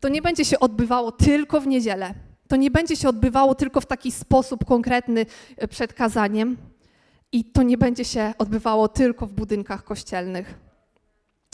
To 0.00 0.08
nie 0.08 0.22
będzie 0.22 0.44
się 0.44 0.60
odbywało 0.60 1.12
tylko 1.12 1.60
w 1.60 1.66
niedzielę. 1.66 2.14
To 2.48 2.56
nie 2.56 2.70
będzie 2.70 2.96
się 2.96 3.08
odbywało 3.08 3.54
tylko 3.54 3.80
w 3.80 3.86
taki 3.86 4.12
sposób 4.12 4.64
konkretny 4.64 5.26
e, 5.56 5.68
przed 5.68 5.92
kazaniem. 5.92 6.56
I 7.32 7.44
to 7.44 7.62
nie 7.62 7.78
będzie 7.78 8.04
się 8.04 8.34
odbywało 8.38 8.88
tylko 8.88 9.26
w 9.26 9.32
budynkach 9.32 9.84
kościelnych. 9.84 10.54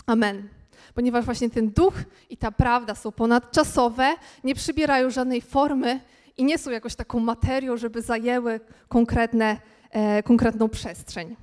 Amen 0.07 0.62
ponieważ 0.95 1.25
właśnie 1.25 1.51
ten 1.51 1.71
duch 1.71 1.95
i 2.31 2.37
ta 2.37 2.53
prawda 2.53 2.95
są 2.95 3.13
ponadczasowe, 3.13 4.15
nie 4.45 4.55
przybierają 4.55 5.11
żadnej 5.11 5.41
formy 5.41 6.01
i 6.37 6.45
nie 6.45 6.59
są 6.59 6.71
jakoś 6.71 6.95
taką 6.95 7.21
materią, 7.21 7.77
żeby 7.77 8.03
zajęły 8.03 8.61
konkretne, 8.89 9.57
e, 9.91 10.23
konkretną 10.23 10.69
przestrzeń. 10.69 11.37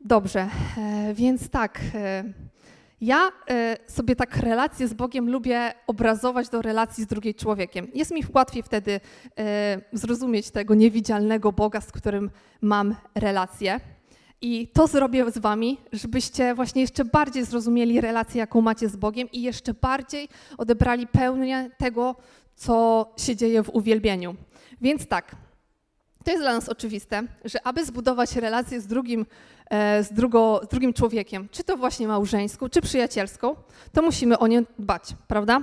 Dobrze, 0.00 0.48
e, 0.78 1.14
więc 1.14 1.50
tak. 1.50 1.80
E, 1.94 2.24
ja 3.00 3.32
e, 3.50 3.76
sobie 3.86 4.16
tak 4.16 4.36
relacje 4.36 4.88
z 4.88 4.94
Bogiem 4.94 5.30
lubię 5.30 5.72
obrazować 5.86 6.48
do 6.48 6.62
relacji 6.62 7.04
z 7.04 7.06
drugim 7.06 7.34
człowiekiem. 7.34 7.88
Jest 7.94 8.10
mi 8.10 8.22
łatwiej 8.34 8.62
wtedy 8.62 9.00
e, 9.38 9.80
zrozumieć 9.92 10.50
tego 10.50 10.74
niewidzialnego 10.74 11.52
Boga, 11.52 11.80
z 11.80 11.92
którym 11.92 12.30
mam 12.60 12.96
relację. 13.14 13.80
I 14.42 14.68
to 14.68 14.86
zrobię 14.86 15.30
z 15.30 15.38
wami, 15.38 15.78
żebyście 15.92 16.54
właśnie 16.54 16.80
jeszcze 16.80 17.04
bardziej 17.04 17.44
zrozumieli 17.44 18.00
relację, 18.00 18.38
jaką 18.38 18.60
macie 18.60 18.88
z 18.88 18.96
Bogiem 18.96 19.28
i 19.32 19.42
jeszcze 19.42 19.74
bardziej 19.74 20.28
odebrali 20.58 21.06
pełnię 21.06 21.70
tego, 21.78 22.16
co 22.56 23.06
się 23.16 23.36
dzieje 23.36 23.62
w 23.62 23.68
uwielbieniu. 23.68 24.34
Więc 24.80 25.06
tak, 25.06 25.36
to 26.24 26.30
jest 26.30 26.42
dla 26.42 26.52
nas 26.52 26.68
oczywiste, 26.68 27.22
że 27.44 27.66
aby 27.66 27.84
zbudować 27.84 28.36
relację 28.36 28.80
z 28.80 28.86
drugim, 28.86 29.26
e, 29.70 30.04
z, 30.04 30.12
drugo, 30.12 30.60
z 30.64 30.68
drugim 30.68 30.92
człowiekiem, 30.92 31.48
czy 31.50 31.64
to 31.64 31.76
właśnie 31.76 32.08
małżeńską, 32.08 32.68
czy 32.68 32.80
przyjacielską, 32.80 33.56
to 33.92 34.02
musimy 34.02 34.38
o 34.38 34.46
nie 34.46 34.62
dbać, 34.78 35.02
prawda? 35.28 35.60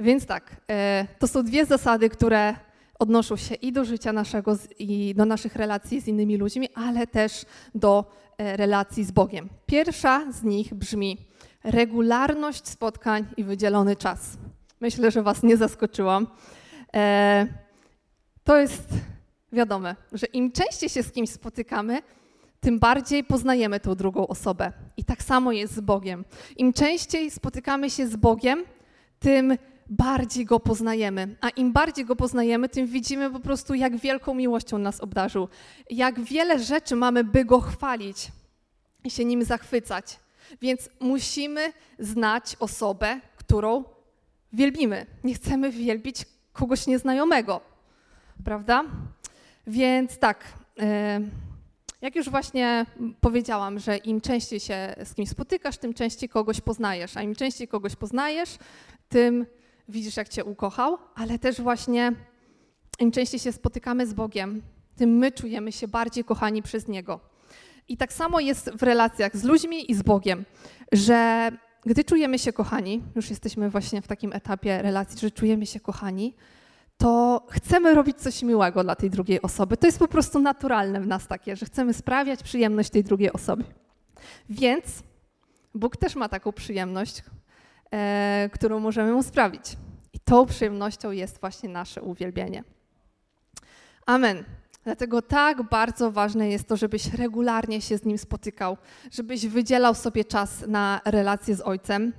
Więc 0.00 0.26
tak, 0.26 0.56
e, 0.70 1.06
to 1.18 1.28
są 1.28 1.42
dwie 1.42 1.64
zasady, 1.64 2.10
które 2.10 2.54
odnoszą 3.00 3.36
się 3.36 3.54
i 3.54 3.72
do 3.72 3.84
życia 3.84 4.12
naszego, 4.12 4.56
i 4.78 5.14
do 5.16 5.24
naszych 5.24 5.56
relacji 5.56 6.00
z 6.00 6.08
innymi 6.08 6.36
ludźmi, 6.36 6.68
ale 6.74 7.06
też 7.06 7.44
do 7.74 8.04
e, 8.38 8.56
relacji 8.56 9.04
z 9.04 9.10
Bogiem. 9.10 9.48
Pierwsza 9.66 10.32
z 10.32 10.42
nich 10.42 10.74
brzmi 10.74 11.18
regularność 11.64 12.68
spotkań 12.68 13.26
i 13.36 13.44
wydzielony 13.44 13.96
czas. 13.96 14.38
Myślę, 14.80 15.10
że 15.10 15.22
Was 15.22 15.42
nie 15.42 15.56
zaskoczyłam. 15.56 16.26
E, 16.94 17.46
to 18.44 18.56
jest 18.56 18.88
wiadome, 19.52 19.96
że 20.12 20.26
im 20.26 20.52
częściej 20.52 20.88
się 20.88 21.02
z 21.02 21.12
kimś 21.12 21.30
spotykamy, 21.30 22.02
tym 22.60 22.78
bardziej 22.78 23.24
poznajemy 23.24 23.80
tą 23.80 23.94
drugą 23.94 24.26
osobę. 24.26 24.72
I 24.96 25.04
tak 25.04 25.22
samo 25.22 25.52
jest 25.52 25.74
z 25.74 25.80
Bogiem. 25.80 26.24
Im 26.56 26.72
częściej 26.72 27.30
spotykamy 27.30 27.90
się 27.90 28.06
z 28.08 28.16
Bogiem, 28.16 28.64
tym 29.18 29.56
bardziej 29.90 30.44
Go 30.44 30.60
poznajemy. 30.60 31.36
A 31.40 31.48
im 31.48 31.72
bardziej 31.72 32.04
Go 32.04 32.16
poznajemy, 32.16 32.68
tym 32.68 32.86
widzimy 32.86 33.30
po 33.30 33.40
prostu, 33.40 33.74
jak 33.74 33.96
wielką 33.96 34.34
miłością 34.34 34.78
nas 34.78 35.00
obdarzył. 35.00 35.48
Jak 35.90 36.20
wiele 36.20 36.58
rzeczy 36.58 36.96
mamy, 36.96 37.24
by 37.24 37.44
Go 37.44 37.60
chwalić 37.60 38.28
i 39.04 39.10
się 39.10 39.24
Nim 39.24 39.44
zachwycać. 39.44 40.18
Więc 40.62 40.88
musimy 41.00 41.72
znać 41.98 42.56
osobę, 42.60 43.20
którą 43.36 43.84
wielbimy. 44.52 45.06
Nie 45.24 45.34
chcemy 45.34 45.70
wielbić 45.70 46.26
kogoś 46.52 46.86
nieznajomego, 46.86 47.60
prawda? 48.44 48.84
Więc 49.66 50.18
tak, 50.18 50.44
e, 50.80 51.20
jak 52.00 52.16
już 52.16 52.28
właśnie 52.28 52.86
powiedziałam, 53.20 53.78
że 53.78 53.96
im 53.96 54.20
częściej 54.20 54.60
się 54.60 54.94
z 55.04 55.14
kimś 55.14 55.28
spotykasz, 55.28 55.78
tym 55.78 55.94
częściej 55.94 56.28
kogoś 56.28 56.60
poznajesz, 56.60 57.16
a 57.16 57.22
im 57.22 57.34
częściej 57.34 57.68
kogoś 57.68 57.96
poznajesz, 57.96 58.58
tym 59.08 59.46
widzisz, 59.90 60.16
jak 60.16 60.28
Cię 60.28 60.44
ukochał, 60.44 60.98
ale 61.14 61.38
też 61.38 61.60
właśnie 61.60 62.12
im 62.98 63.10
częściej 63.10 63.40
się 63.40 63.52
spotykamy 63.52 64.06
z 64.06 64.14
Bogiem, 64.14 64.62
tym 64.96 65.10
my 65.10 65.32
czujemy 65.32 65.72
się 65.72 65.88
bardziej 65.88 66.24
kochani 66.24 66.62
przez 66.62 66.88
Niego. 66.88 67.20
I 67.88 67.96
tak 67.96 68.12
samo 68.12 68.40
jest 68.40 68.70
w 68.70 68.82
relacjach 68.82 69.36
z 69.36 69.44
ludźmi 69.44 69.90
i 69.90 69.94
z 69.94 70.02
Bogiem, 70.02 70.44
że 70.92 71.50
gdy 71.86 72.04
czujemy 72.04 72.38
się 72.38 72.52
kochani, 72.52 73.02
już 73.16 73.30
jesteśmy 73.30 73.70
właśnie 73.70 74.02
w 74.02 74.06
takim 74.06 74.32
etapie 74.32 74.82
relacji, 74.82 75.18
że 75.18 75.30
czujemy 75.30 75.66
się 75.66 75.80
kochani, 75.80 76.34
to 76.98 77.46
chcemy 77.50 77.94
robić 77.94 78.18
coś 78.18 78.42
miłego 78.42 78.84
dla 78.84 78.96
tej 78.96 79.10
drugiej 79.10 79.42
osoby. 79.42 79.76
To 79.76 79.86
jest 79.86 79.98
po 79.98 80.08
prostu 80.08 80.38
naturalne 80.38 81.00
w 81.00 81.06
nas 81.06 81.26
takie, 81.26 81.56
że 81.56 81.66
chcemy 81.66 81.92
sprawiać 81.92 82.42
przyjemność 82.42 82.90
tej 82.90 83.04
drugiej 83.04 83.32
osobie. 83.32 83.64
Więc 84.50 85.02
Bóg 85.74 85.96
też 85.96 86.16
ma 86.16 86.28
taką 86.28 86.52
przyjemność, 86.52 87.22
e, 87.94 88.50
którą 88.52 88.80
możemy 88.80 89.12
mu 89.12 89.22
sprawić. 89.22 89.76
I 90.12 90.20
tą 90.20 90.46
przyjemnością 90.46 91.10
jest 91.10 91.40
właśnie 91.40 91.68
nasze 91.68 92.02
uwielbienie. 92.02 92.64
Amen. 94.06 94.44
Dlatego 94.84 95.22
tak 95.22 95.62
bardzo 95.62 96.12
ważne 96.12 96.48
jest 96.48 96.68
to, 96.68 96.76
żebyś 96.76 97.14
regularnie 97.14 97.80
się 97.80 97.98
z 97.98 98.04
Nim 98.04 98.18
spotykał, 98.18 98.76
żebyś 99.10 99.46
wydzielał 99.46 99.94
sobie 99.94 100.24
czas 100.24 100.64
na 100.66 101.00
relacje 101.04 101.56
z 101.56 101.60
Ojcem, 101.60 102.12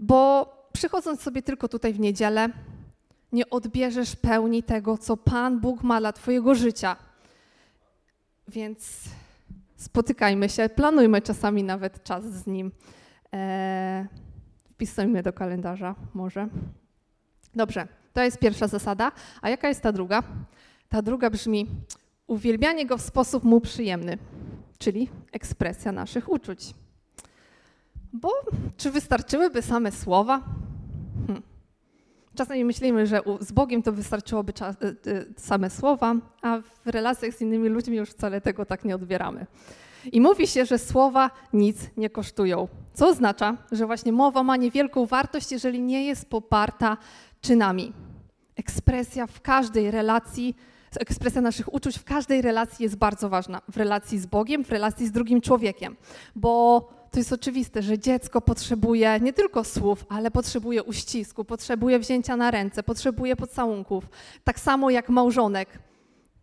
bo 0.00 0.46
przychodząc 0.72 1.22
sobie 1.22 1.42
tylko 1.42 1.68
tutaj 1.68 1.92
w 1.92 2.00
niedzielę, 2.00 2.48
nie 3.32 3.50
odbierzesz 3.50 4.16
pełni 4.16 4.62
tego, 4.62 4.98
co 4.98 5.16
Pan 5.16 5.60
Bóg 5.60 5.82
ma 5.82 6.00
dla 6.00 6.12
Twojego 6.12 6.54
życia. 6.54 6.96
Więc 8.48 9.00
spotykajmy 9.76 10.48
się, 10.48 10.68
planujmy 10.68 11.22
czasami 11.22 11.64
nawet 11.64 12.04
czas 12.04 12.24
z 12.24 12.46
Nim. 12.46 12.72
Eee, 13.32 14.06
wpisujmy 14.74 15.22
do 15.22 15.32
kalendarza 15.32 15.94
może. 16.14 16.48
Dobrze, 17.54 17.88
to 18.12 18.22
jest 18.22 18.38
pierwsza 18.38 18.68
zasada. 18.68 19.12
A 19.42 19.50
jaka 19.50 19.68
jest 19.68 19.80
ta 19.80 19.92
druga? 19.92 20.22
Ta 20.88 21.02
druga 21.02 21.30
brzmi 21.30 21.66
uwielbianie 22.26 22.86
go 22.86 22.98
w 22.98 23.02
sposób 23.02 23.44
mu 23.44 23.60
przyjemny, 23.60 24.18
czyli 24.78 25.08
ekspresja 25.32 25.92
naszych 25.92 26.28
uczuć. 26.28 26.74
Bo 28.12 28.30
czy 28.76 28.90
wystarczyłyby 28.90 29.62
same 29.62 29.92
słowa? 29.92 30.42
Hm. 31.26 31.42
Czasami 32.34 32.64
myślimy, 32.64 33.06
że 33.06 33.20
z 33.40 33.52
Bogiem 33.52 33.82
to 33.82 33.92
wystarczyłoby 33.92 34.52
same 35.36 35.70
słowa, 35.70 36.14
a 36.42 36.60
w 36.84 36.88
relacjach 36.88 37.34
z 37.34 37.40
innymi 37.40 37.68
ludźmi 37.68 37.96
już 37.96 38.10
wcale 38.10 38.40
tego 38.40 38.66
tak 38.66 38.84
nie 38.84 38.94
odbieramy. 38.94 39.46
I 40.12 40.20
mówi 40.20 40.46
się, 40.46 40.64
że 40.64 40.78
słowa 40.78 41.30
nic 41.52 41.76
nie 41.96 42.10
kosztują, 42.10 42.68
co 42.94 43.08
oznacza, 43.08 43.56
że 43.72 43.86
właśnie 43.86 44.12
mowa 44.12 44.42
ma 44.42 44.56
niewielką 44.56 45.06
wartość, 45.06 45.52
jeżeli 45.52 45.80
nie 45.80 46.04
jest 46.04 46.30
poparta 46.30 46.96
czynami. 47.40 47.92
Ekspresja 48.56 49.26
w 49.26 49.40
każdej 49.40 49.90
relacji, 49.90 50.56
ekspresja 51.00 51.40
naszych 51.40 51.74
uczuć 51.74 51.98
w 51.98 52.04
każdej 52.04 52.42
relacji 52.42 52.82
jest 52.82 52.96
bardzo 52.96 53.28
ważna. 53.28 53.60
W 53.68 53.76
relacji 53.76 54.18
z 54.18 54.26
Bogiem, 54.26 54.64
w 54.64 54.70
relacji 54.70 55.06
z 55.06 55.12
drugim 55.12 55.40
człowiekiem, 55.40 55.96
bo 56.36 56.80
to 57.10 57.18
jest 57.18 57.32
oczywiste, 57.32 57.82
że 57.82 57.98
dziecko 57.98 58.40
potrzebuje 58.40 59.20
nie 59.20 59.32
tylko 59.32 59.64
słów, 59.64 60.04
ale 60.08 60.30
potrzebuje 60.30 60.82
uścisku, 60.82 61.44
potrzebuje 61.44 61.98
wzięcia 61.98 62.36
na 62.36 62.50
ręce, 62.50 62.82
potrzebuje 62.82 63.36
pocałunków. 63.36 64.04
Tak 64.44 64.60
samo 64.60 64.90
jak 64.90 65.08
małżonek. 65.08 65.78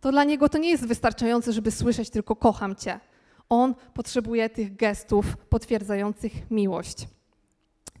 To 0.00 0.10
dla 0.12 0.24
niego 0.24 0.48
to 0.48 0.58
nie 0.58 0.70
jest 0.70 0.86
wystarczające, 0.86 1.52
żeby 1.52 1.70
słyszeć 1.70 2.10
tylko 2.10 2.36
kocham 2.36 2.76
cię. 2.76 3.00
On 3.52 3.74
potrzebuje 3.94 4.50
tych 4.50 4.76
gestów 4.76 5.36
potwierdzających 5.36 6.50
miłość. 6.50 7.08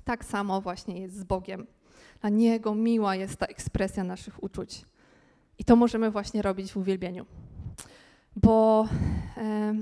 Tak 0.04 0.24
samo 0.24 0.60
właśnie 0.60 1.00
jest 1.00 1.16
z 1.16 1.24
Bogiem. 1.24 1.66
Dla 2.20 2.30
Niego 2.30 2.74
miła 2.74 3.16
jest 3.16 3.36
ta 3.36 3.46
ekspresja 3.46 4.04
naszych 4.04 4.42
uczuć. 4.42 4.84
I 5.58 5.64
to 5.64 5.76
możemy 5.76 6.10
właśnie 6.10 6.42
robić 6.42 6.72
w 6.72 6.76
uwielbieniu. 6.76 7.26
Bo 8.36 8.88
e, 9.36 9.74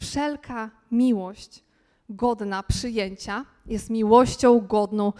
wszelka 0.00 0.70
miłość 0.90 1.64
godna 2.08 2.62
przyjęcia 2.62 3.44
jest 3.66 3.90
miłością 3.90 4.60
godną 4.60 5.12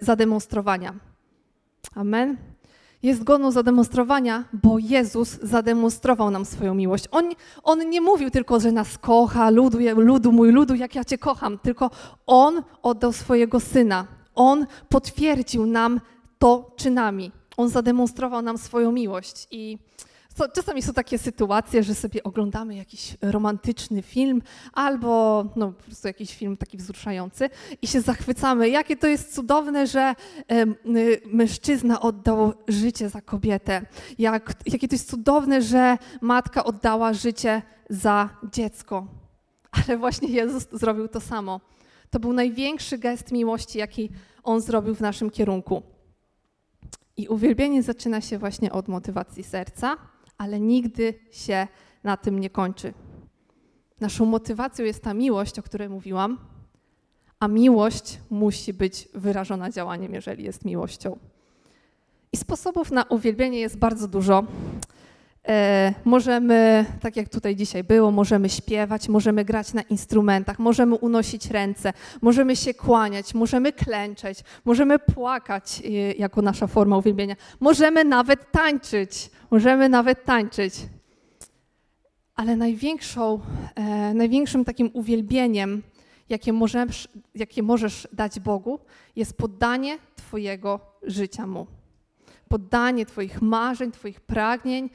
zademonstrowania. 0.00 0.94
Amen 1.94 2.53
jest 3.04 3.24
godną 3.24 3.50
zademonstrowania, 3.50 4.44
bo 4.52 4.78
Jezus 4.78 5.38
zademonstrował 5.42 6.30
nam 6.30 6.44
swoją 6.44 6.74
miłość. 6.74 7.04
On, 7.10 7.24
on 7.62 7.90
nie 7.90 8.00
mówił 8.00 8.30
tylko, 8.30 8.60
że 8.60 8.72
nas 8.72 8.98
kocha, 8.98 9.50
ludu, 9.50 9.78
ludu, 9.96 10.32
mój 10.32 10.52
ludu, 10.52 10.74
jak 10.74 10.94
ja 10.94 11.04
Cię 11.04 11.18
kocham, 11.18 11.58
tylko 11.58 11.90
On 12.26 12.62
oddał 12.82 13.12
swojego 13.12 13.60
Syna. 13.60 14.06
On 14.34 14.66
potwierdził 14.88 15.66
nam 15.66 16.00
to 16.38 16.70
czynami. 16.76 17.32
On 17.56 17.68
zademonstrował 17.68 18.42
nam 18.42 18.58
swoją 18.58 18.92
miłość 18.92 19.48
i 19.50 19.78
Czasami 20.52 20.82
są 20.82 20.92
takie 20.92 21.18
sytuacje, 21.18 21.82
że 21.82 21.94
sobie 21.94 22.22
oglądamy 22.22 22.74
jakiś 22.74 23.16
romantyczny 23.22 24.02
film 24.02 24.42
albo 24.72 25.44
no, 25.56 25.72
po 25.72 25.82
prostu 25.82 26.08
jakiś 26.08 26.36
film 26.36 26.56
taki 26.56 26.76
wzruszający 26.76 27.50
i 27.82 27.86
się 27.86 28.00
zachwycamy, 28.00 28.68
jakie 28.68 28.96
to 28.96 29.06
jest 29.06 29.34
cudowne, 29.34 29.86
że 29.86 30.14
mężczyzna 31.26 32.00
oddał 32.00 32.52
życie 32.68 33.08
za 33.08 33.20
kobietę, 33.20 33.86
jak, 34.18 34.52
jakie 34.66 34.88
to 34.88 34.94
jest 34.94 35.10
cudowne, 35.10 35.62
że 35.62 35.98
matka 36.20 36.64
oddała 36.64 37.12
życie 37.12 37.62
za 37.90 38.28
dziecko. 38.52 39.06
Ale 39.70 39.98
właśnie 39.98 40.28
Jezus 40.28 40.66
zrobił 40.72 41.08
to 41.08 41.20
samo. 41.20 41.60
To 42.10 42.20
był 42.20 42.32
największy 42.32 42.98
gest 42.98 43.32
miłości, 43.32 43.78
jaki 43.78 44.10
On 44.42 44.60
zrobił 44.60 44.94
w 44.94 45.00
naszym 45.00 45.30
kierunku. 45.30 45.82
I 47.16 47.28
uwielbienie 47.28 47.82
zaczyna 47.82 48.20
się 48.20 48.38
właśnie 48.38 48.72
od 48.72 48.88
motywacji 48.88 49.44
serca, 49.44 49.96
ale 50.38 50.60
nigdy 50.60 51.14
się 51.30 51.66
na 52.04 52.16
tym 52.16 52.38
nie 52.38 52.50
kończy. 52.50 52.94
Naszą 54.00 54.24
motywacją 54.24 54.84
jest 54.84 55.02
ta 55.02 55.14
miłość, 55.14 55.58
o 55.58 55.62
której 55.62 55.88
mówiłam, 55.88 56.38
a 57.40 57.48
miłość 57.48 58.20
musi 58.30 58.72
być 58.72 59.08
wyrażona 59.14 59.70
działaniem, 59.70 60.14
jeżeli 60.14 60.44
jest 60.44 60.64
miłością. 60.64 61.18
I 62.32 62.36
sposobów 62.36 62.90
na 62.90 63.02
uwielbienie 63.02 63.58
jest 63.60 63.78
bardzo 63.78 64.08
dużo. 64.08 64.44
E, 65.48 65.94
możemy, 66.04 66.84
tak 67.00 67.16
jak 67.16 67.28
tutaj 67.28 67.56
dzisiaj 67.56 67.84
było, 67.84 68.10
możemy 68.10 68.48
śpiewać, 68.48 69.08
możemy 69.08 69.44
grać 69.44 69.74
na 69.74 69.82
instrumentach, 69.82 70.58
możemy 70.58 70.94
unosić 70.94 71.50
ręce, 71.50 71.92
możemy 72.22 72.56
się 72.56 72.74
kłaniać, 72.74 73.34
możemy 73.34 73.72
klęczeć, 73.72 74.38
możemy 74.64 74.98
płakać 74.98 75.82
e, 75.84 75.88
jako 76.12 76.42
nasza 76.42 76.66
forma 76.66 76.96
uwielbienia, 76.96 77.36
możemy 77.60 78.04
nawet 78.04 78.50
tańczyć, 78.50 79.30
możemy 79.50 79.88
nawet 79.88 80.24
tańczyć. 80.24 80.74
Ale 82.34 82.56
największą, 82.56 83.40
e, 83.74 84.14
największym 84.14 84.64
takim 84.64 84.90
uwielbieniem, 84.92 85.82
jakie 86.28 86.52
możesz, 86.52 87.08
jakie 87.34 87.62
możesz 87.62 88.08
dać 88.12 88.40
Bogu, 88.40 88.78
jest 89.16 89.36
poddanie 89.36 89.98
Twojego 90.16 90.80
życia 91.02 91.46
Mu. 91.46 91.66
Poddanie 92.48 93.06
Twoich 93.06 93.42
marzeń, 93.42 93.92
Twoich 93.92 94.20
pragnień, 94.20 94.90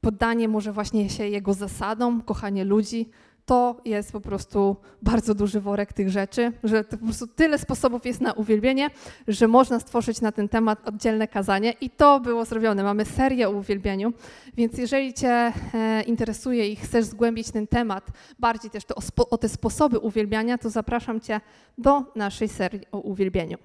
poddanie 0.00 0.48
może 0.48 0.72
właśnie 0.72 1.10
się 1.10 1.28
jego 1.28 1.54
zasadom, 1.54 2.22
kochanie 2.22 2.64
ludzi, 2.64 3.10
to 3.46 3.80
jest 3.84 4.12
po 4.12 4.20
prostu 4.20 4.76
bardzo 5.02 5.34
duży 5.34 5.60
worek 5.60 5.92
tych 5.92 6.10
rzeczy, 6.10 6.52
że 6.64 6.84
po 6.84 6.96
prostu 6.96 7.26
tyle 7.26 7.58
sposobów 7.58 8.06
jest 8.06 8.20
na 8.20 8.32
uwielbienie, 8.32 8.90
że 9.28 9.48
można 9.48 9.80
stworzyć 9.80 10.20
na 10.20 10.32
ten 10.32 10.48
temat 10.48 10.88
oddzielne 10.88 11.28
kazanie 11.28 11.74
i 11.80 11.90
to 11.90 12.20
było 12.20 12.44
zrobione. 12.44 12.82
Mamy 12.82 13.04
serię 13.04 13.48
o 13.48 13.50
uwielbieniu, 13.50 14.12
więc 14.56 14.78
jeżeli 14.78 15.14
Cię 15.14 15.52
e, 15.74 16.02
interesuje 16.02 16.68
i 16.68 16.76
chcesz 16.76 17.04
zgłębić 17.04 17.50
ten 17.50 17.66
temat, 17.66 18.06
bardziej 18.38 18.70
też 18.70 18.84
to 18.84 18.94
o, 18.94 19.30
o 19.30 19.38
te 19.38 19.48
sposoby 19.48 19.98
uwielbiania, 19.98 20.58
to 20.58 20.70
zapraszam 20.70 21.20
Cię 21.20 21.40
do 21.78 22.12
naszej 22.16 22.48
serii 22.48 22.86
o 22.92 22.98
uwielbieniu. 22.98 23.58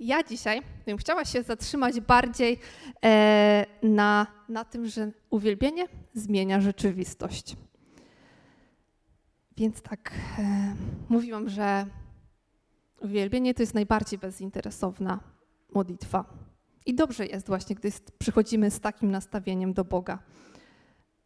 Ja 0.00 0.22
dzisiaj 0.22 0.62
bym 0.86 0.96
chciała 0.96 1.24
się 1.24 1.42
zatrzymać 1.42 2.00
bardziej 2.00 2.58
e, 3.04 3.66
na, 3.82 4.26
na 4.48 4.64
tym, 4.64 4.86
że 4.86 5.10
uwielbienie 5.30 5.84
zmienia 6.14 6.60
rzeczywistość. 6.60 7.56
Więc 9.56 9.82
tak, 9.82 10.12
e, 10.38 10.74
mówiłam, 11.08 11.48
że 11.48 11.86
uwielbienie 13.00 13.54
to 13.54 13.62
jest 13.62 13.74
najbardziej 13.74 14.18
bezinteresowna 14.18 15.20
modlitwa. 15.74 16.24
I 16.86 16.94
dobrze 16.94 17.26
jest 17.26 17.46
właśnie, 17.46 17.76
gdy 17.76 17.92
przychodzimy 18.18 18.70
z 18.70 18.80
takim 18.80 19.10
nastawieniem 19.10 19.72
do 19.72 19.84
Boga, 19.84 20.18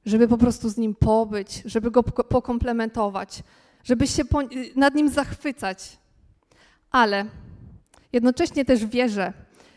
żeby 0.06 0.28
po 0.28 0.38
prostu 0.38 0.68
z 0.68 0.76
Nim 0.76 0.94
pobyć, 0.94 1.62
żeby 1.64 1.90
Go 1.90 2.02
pokomplementować, 2.02 3.42
żeby 3.84 4.06
się 4.06 4.22
nad 4.76 4.94
Nim 4.94 5.08
zachwycać. 5.08 5.98
Ale 6.90 7.26
Jednocześnie 8.12 8.64
też 8.64 8.86
wierzę, 8.86 9.32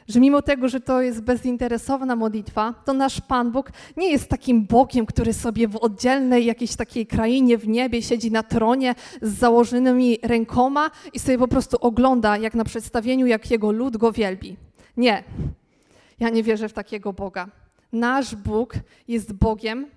że 0.08 0.20
mimo 0.20 0.42
tego, 0.42 0.70
że 0.70 0.80
to 0.80 1.02
jest 1.02 1.22
bezinteresowna 1.22 2.16
modlitwa, 2.16 2.74
to 2.86 2.94
nasz 2.94 3.22
Pan 3.22 3.52
Bóg 3.52 3.72
nie 3.98 4.12
jest 4.12 4.30
takim 4.30 4.66
Bogiem, 4.66 5.06
który 5.06 5.34
sobie 5.34 5.68
w 5.68 5.76
oddzielnej 5.76 6.46
jakiejś 6.46 6.76
takiej 6.76 7.08
krainie 7.08 7.58
w 7.58 7.68
niebie 7.68 8.02
siedzi 8.02 8.32
na 8.32 8.44
tronie 8.44 8.96
z 9.22 9.38
założonymi 9.38 10.20
rękoma 10.24 10.92
i 11.14 11.20
sobie 11.20 11.38
po 11.38 11.48
prostu 11.48 11.78
ogląda, 11.82 12.38
jak 12.38 12.56
na 12.56 12.64
przedstawieniu, 12.64 13.26
jak 13.26 13.52
jego 13.52 13.72
lud 13.72 13.98
go 13.98 14.12
wielbi. 14.12 14.58
Nie, 14.98 15.24
ja 16.20 16.30
nie 16.30 16.44
wierzę 16.44 16.70
w 16.70 16.74
takiego 16.74 17.14
Boga. 17.14 17.48
Nasz 17.92 18.36
Bóg 18.36 18.74
jest 19.08 19.34
Bogiem, 19.34 19.88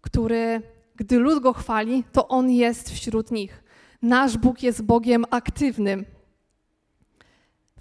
który, 0.00 0.62
gdy 0.96 1.18
lud 1.18 1.42
go 1.42 1.52
chwali, 1.52 2.04
to 2.12 2.28
on 2.28 2.50
jest 2.50 2.90
wśród 2.90 3.30
nich. 3.30 3.62
Nasz 4.02 4.38
Bóg 4.38 4.62
jest 4.62 4.82
Bogiem 4.82 5.24
aktywnym, 5.30 6.04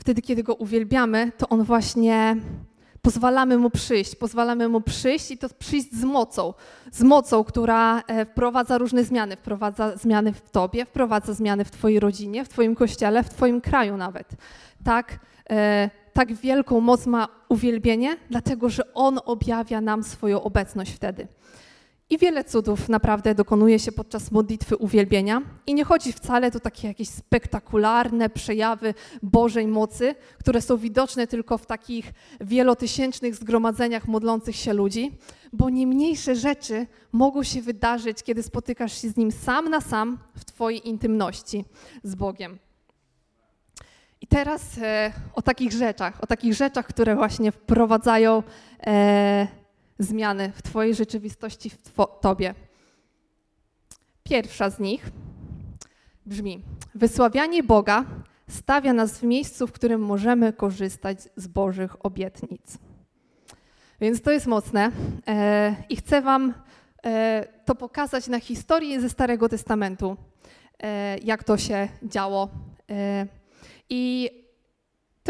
wtedy, 0.08 0.22
kiedy 0.22 0.43
Go 0.43 0.56
uwielbiamy, 0.56 1.32
to 1.38 1.50
On 1.50 1.63
właśnie 1.63 2.36
pozwalamy 3.02 3.58
Mu 3.58 3.70
przyjść, 3.70 4.15
pozwalamy 4.15 4.67
Mu 4.67 4.82
przyjść 4.82 5.32
i 5.32 5.38
to 5.38 5.50
przyjść 5.60 5.91
z 5.93 6.04
mocą, 6.04 6.54
z 6.91 7.04
mocą, 7.04 7.43
która 7.43 8.02
e, 8.08 8.26
wprowadza 8.26 8.78
różne 8.78 9.04
zmiany, 9.04 9.36
wprowadza 9.36 9.98
zmiany 9.98 10.34
w 10.34 10.50
Tobie, 10.50 10.86
wprowadza 10.86 11.34
zmiany 11.34 11.65
w 11.65 11.72
Twojej 11.72 12.00
rodzinie, 12.00 12.46
w 12.46 12.50
Twoim 12.50 12.76
kościele, 12.76 13.24
w 13.24 13.30
Twoim 13.30 13.62
kraju 13.62 13.98
nawet. 13.98 14.28
Tak, 14.84 15.20
e, 15.50 15.89
tak 16.13 16.34
wielką 16.34 16.82
moc 16.82 17.06
ma 17.06 17.28
uwielbienie, 17.50 18.17
dlatego 18.30 18.70
że 18.70 18.93
On 18.93 19.20
objawia 19.26 19.82
nam 19.82 20.04
swoją 20.04 20.43
obecność 20.43 20.91
wtedy. 20.91 21.28
I 22.10 22.17
wiele 22.17 22.43
cudów 22.43 22.89
naprawdę 22.89 23.36
dokonuje 23.36 23.80
się 23.80 23.91
podczas 23.91 24.32
modlitwy 24.32 24.78
uwielbienia. 24.78 25.41
I 25.65 25.74
nie 25.74 25.84
chodzi 25.84 26.13
wcale 26.13 26.52
tu 26.52 26.60
takie 26.60 26.88
jakieś 26.88 27.10
spektakularne 27.10 28.30
przejawy 28.30 28.93
Bożej 29.24 29.67
mocy, 29.67 30.15
które 30.39 30.62
są 30.62 30.78
widoczne 30.78 31.28
tylko 31.28 31.58
w 31.58 31.65
takich 31.65 32.13
wielotysięcznych 32.41 33.36
zgromadzeniach 33.36 34.08
modlących 34.08 34.56
się 34.56 34.74
ludzi, 34.74 35.12
bo 35.54 35.70
nie 35.70 35.88
mniejsze 35.88 36.36
rzeczy 36.36 36.88
mogą 37.12 37.43
się 37.43 37.62
wydarzyć, 37.62 38.24
kiedy 38.24 38.43
spotykasz 38.43 39.02
się 39.02 39.10
z 39.10 39.17
Nim 39.17 39.32
sam 39.32 39.70
na 39.70 39.82
sam 39.82 40.17
w 40.36 40.46
Twojej 40.46 40.88
intymności 40.88 41.65
z 42.04 42.15
Bogiem. 42.15 42.60
I 44.22 44.28
teraz 44.28 44.78
e, 44.78 45.13
o 45.34 45.41
takich 45.41 45.72
rzeczach, 45.72 46.24
o 46.24 46.28
takich 46.28 46.54
rzeczach, 46.54 46.88
które 46.88 47.15
właśnie 47.15 47.52
wprowadzają 47.52 48.43
e, 48.88 49.48
zmiany 49.99 50.51
w 50.55 50.62
Twojej 50.62 50.95
rzeczywistości, 50.95 51.69
w 51.69 51.93
Tobie. 52.21 52.55
Pierwsza 54.23 54.69
z 54.69 54.79
nich 54.79 55.12
brzmi: 56.25 56.62
Wysławianie 56.95 57.63
Boga 57.63 58.05
stawia 58.49 58.93
nas 58.93 59.19
w 59.19 59.23
miejscu, 59.23 59.67
w 59.67 59.71
którym 59.71 60.01
możemy 60.01 60.53
korzystać 60.53 61.19
z 61.36 61.47
Bożych 61.47 62.05
obietnic. 62.05 62.77
Więc 64.01 64.21
to 64.21 64.31
jest 64.31 64.47
mocne 64.47 64.91
e, 65.27 65.75
i 65.89 65.95
chcę 65.95 66.21
Wam 66.21 66.53
e, 67.05 67.47
to 67.65 67.75
pokazać 67.75 68.27
na 68.27 68.39
historii 68.39 68.99
ze 69.01 69.10
Starego 69.10 69.49
Testamentu, 69.49 70.17
e, 70.83 71.17
jak 71.17 71.43
to 71.43 71.57
się 71.57 71.88
działo. 72.03 72.49
E, 72.89 73.27
I 73.89 74.31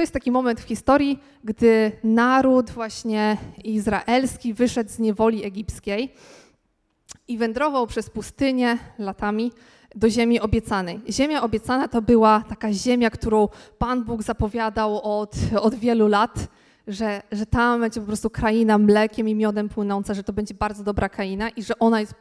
jest 0.07 0.13
taki 0.13 0.31
moment 0.31 0.61
w 0.61 0.67
historii, 0.67 1.19
gdy 1.43 1.91
naród 2.03 2.71
właśnie 2.71 3.37
izraelski 3.63 4.53
wyszedł 4.53 4.89
z 4.89 4.99
niewoli 4.99 5.45
egipskiej 5.45 6.13
i 7.27 7.37
wędrował 7.37 7.87
przez 7.87 8.09
pustynię 8.09 8.77
latami 8.99 9.51
do 9.95 10.09
ziemi 10.09 10.39
obiecanej. 10.39 11.01
Ziemia 11.09 11.41
obiecana 11.41 11.87
to 11.87 12.01
była 12.01 12.43
taka 12.49 12.73
ziemia, 12.73 13.09
którą 13.09 13.47
Pan 13.77 14.03
Bóg 14.03 14.23
zapowiadał 14.23 15.01
od, 15.19 15.35
od 15.59 15.75
wielu 15.75 16.07
lat, 16.07 16.47
że, 16.87 17.21
że 17.31 17.45
tam 17.45 17.81
będzie 17.81 17.99
po 17.99 18.07
prostu 18.07 18.29
kraina 18.29 18.77
mlekiem 18.77 19.29
i 19.29 19.35
miodem 19.35 19.69
płynąca, 19.69 20.13
że 20.13 20.23
to 20.23 20.33
będzie 20.33 20.53
bardzo 20.53 20.83
dobra 20.83 21.09
kraina 21.09 21.49
i 21.49 21.63
że 21.63 21.79
ona 21.79 21.99
jest 21.99 22.13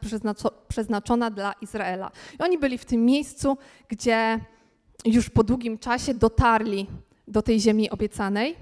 przeznaczona 0.67 1.31
dla 1.31 1.53
Izraela. 1.61 2.11
I 2.39 2.43
oni 2.43 2.57
byli 2.57 2.77
w 2.77 2.85
tym 2.85 3.05
miejscu, 3.05 3.57
gdzie 3.89 4.39
już 5.05 5.29
po 5.29 5.43
długim 5.43 5.77
czasie 5.77 6.13
dotarli 6.13 6.87
do 7.27 7.41
tej 7.41 7.59
ziemi 7.59 7.89
obiecanej 7.89 8.55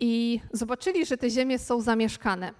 i 0.00 0.40
zobaczyli, 0.52 1.06
że 1.06 1.16
te 1.16 1.30
ziemie 1.30 1.58
są 1.58 1.80
zamieszkane, 1.80 2.52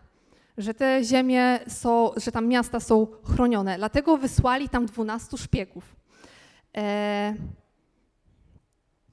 że 0.59 0.75
te 0.75 1.05
ziemie 1.05 1.61
są, 1.69 2.11
że 2.17 2.33
tam 2.33 2.47
miasta 2.47 2.81
są 2.81 3.07
chronione. 3.25 3.77
Dlatego 3.77 4.17
wysłali 4.17 4.69
tam 4.69 4.87
dwunastu 4.87 5.37
szpiegów 5.37 5.97
e, 6.77 7.35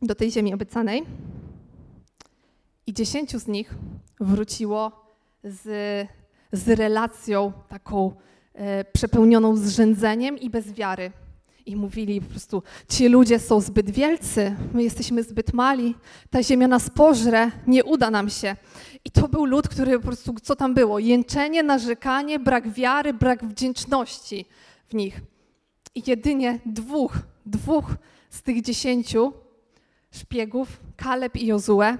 do 0.01 0.15
tej 0.15 0.31
ziemi 0.31 0.53
obiecanej 0.53 1.03
i 2.87 2.93
dziesięciu 2.93 3.39
z 3.39 3.47
nich 3.47 3.75
wróciło 4.19 5.05
z, 5.43 5.63
z 6.51 6.69
relacją 6.69 7.53
taką 7.69 8.15
e, 8.53 8.83
przepełnioną 8.85 9.55
zrzędzeniem 9.55 10.37
i 10.37 10.49
bez 10.49 10.73
wiary 10.73 11.11
i 11.65 11.75
mówili 11.75 12.21
po 12.21 12.29
prostu, 12.29 12.63
ci 12.89 13.07
ludzie 13.07 13.39
są 13.39 13.61
zbyt 13.61 13.89
wielcy, 13.89 14.55
my 14.73 14.83
jesteśmy 14.83 15.23
zbyt 15.23 15.53
mali, 15.53 15.95
ta 16.29 16.43
ziemia 16.43 16.67
nas 16.67 16.89
pożre, 16.89 17.51
nie 17.67 17.83
uda 17.83 18.11
nam 18.11 18.29
się. 18.29 18.55
I 19.05 19.11
to 19.11 19.27
był 19.27 19.45
lud, 19.45 19.67
który 19.67 19.99
po 19.99 20.05
prostu, 20.05 20.33
co 20.43 20.55
tam 20.55 20.73
było? 20.73 20.99
Jęczenie, 20.99 21.63
narzekanie, 21.63 22.39
brak 22.39 22.71
wiary, 22.71 23.13
brak 23.13 23.45
wdzięczności 23.45 24.45
w 24.87 24.93
nich. 24.93 25.21
I 25.95 26.03
jedynie 26.07 26.59
dwóch, 26.65 27.17
dwóch 27.45 27.85
z 28.29 28.41
tych 28.41 28.61
dziesięciu 28.61 29.33
szpiegów, 30.11 30.79
Kaleb 30.95 31.35
i 31.35 31.45
Jozue, 31.45 31.97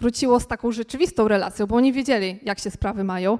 wróciło 0.00 0.40
z 0.40 0.46
taką 0.46 0.72
rzeczywistą 0.72 1.28
relacją, 1.28 1.66
bo 1.66 1.76
oni 1.76 1.92
wiedzieli, 1.92 2.38
jak 2.42 2.58
się 2.58 2.70
sprawy 2.70 3.04
mają, 3.04 3.38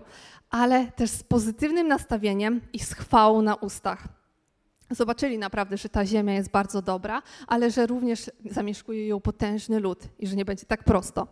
ale 0.50 0.86
też 0.86 1.10
z 1.10 1.22
pozytywnym 1.22 1.88
nastawieniem 1.88 2.60
i 2.72 2.78
z 2.78 2.92
chwałą 2.92 3.42
na 3.42 3.54
ustach. 3.54 4.17
Zobaczyli 4.90 5.38
naprawdę, 5.38 5.76
że 5.76 5.88
ta 5.88 6.06
ziemia 6.06 6.34
jest 6.34 6.50
bardzo 6.50 6.82
dobra, 6.82 7.22
ale 7.46 7.70
że 7.70 7.86
również 7.86 8.30
zamieszkuje 8.44 9.06
ją 9.06 9.20
potężny 9.20 9.80
lud 9.80 10.08
i 10.18 10.26
że 10.26 10.36
nie 10.36 10.44
będzie 10.44 10.66
tak 10.66 10.84
prosto. 10.84 11.26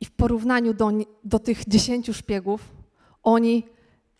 I 0.00 0.04
w 0.04 0.10
porównaniu 0.10 0.74
do, 0.74 0.92
do 1.24 1.38
tych 1.38 1.64
dziesięciu 1.68 2.14
szpiegów, 2.14 2.72
oni 3.22 3.66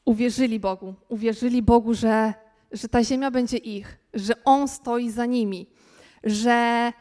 uwierzyli 0.04 0.60
Bogu. 0.60 0.94
Uwierzyli 1.08 1.62
Bogu, 1.62 1.94
że, 1.94 2.34
że 2.72 2.88
ta 2.88 3.04
ziemia 3.04 3.30
będzie 3.30 3.56
ich, 3.56 3.98
że 4.14 4.44
On 4.44 4.68
stoi 4.68 5.10
za 5.10 5.26
nimi, 5.26 5.66
że, 6.24 6.92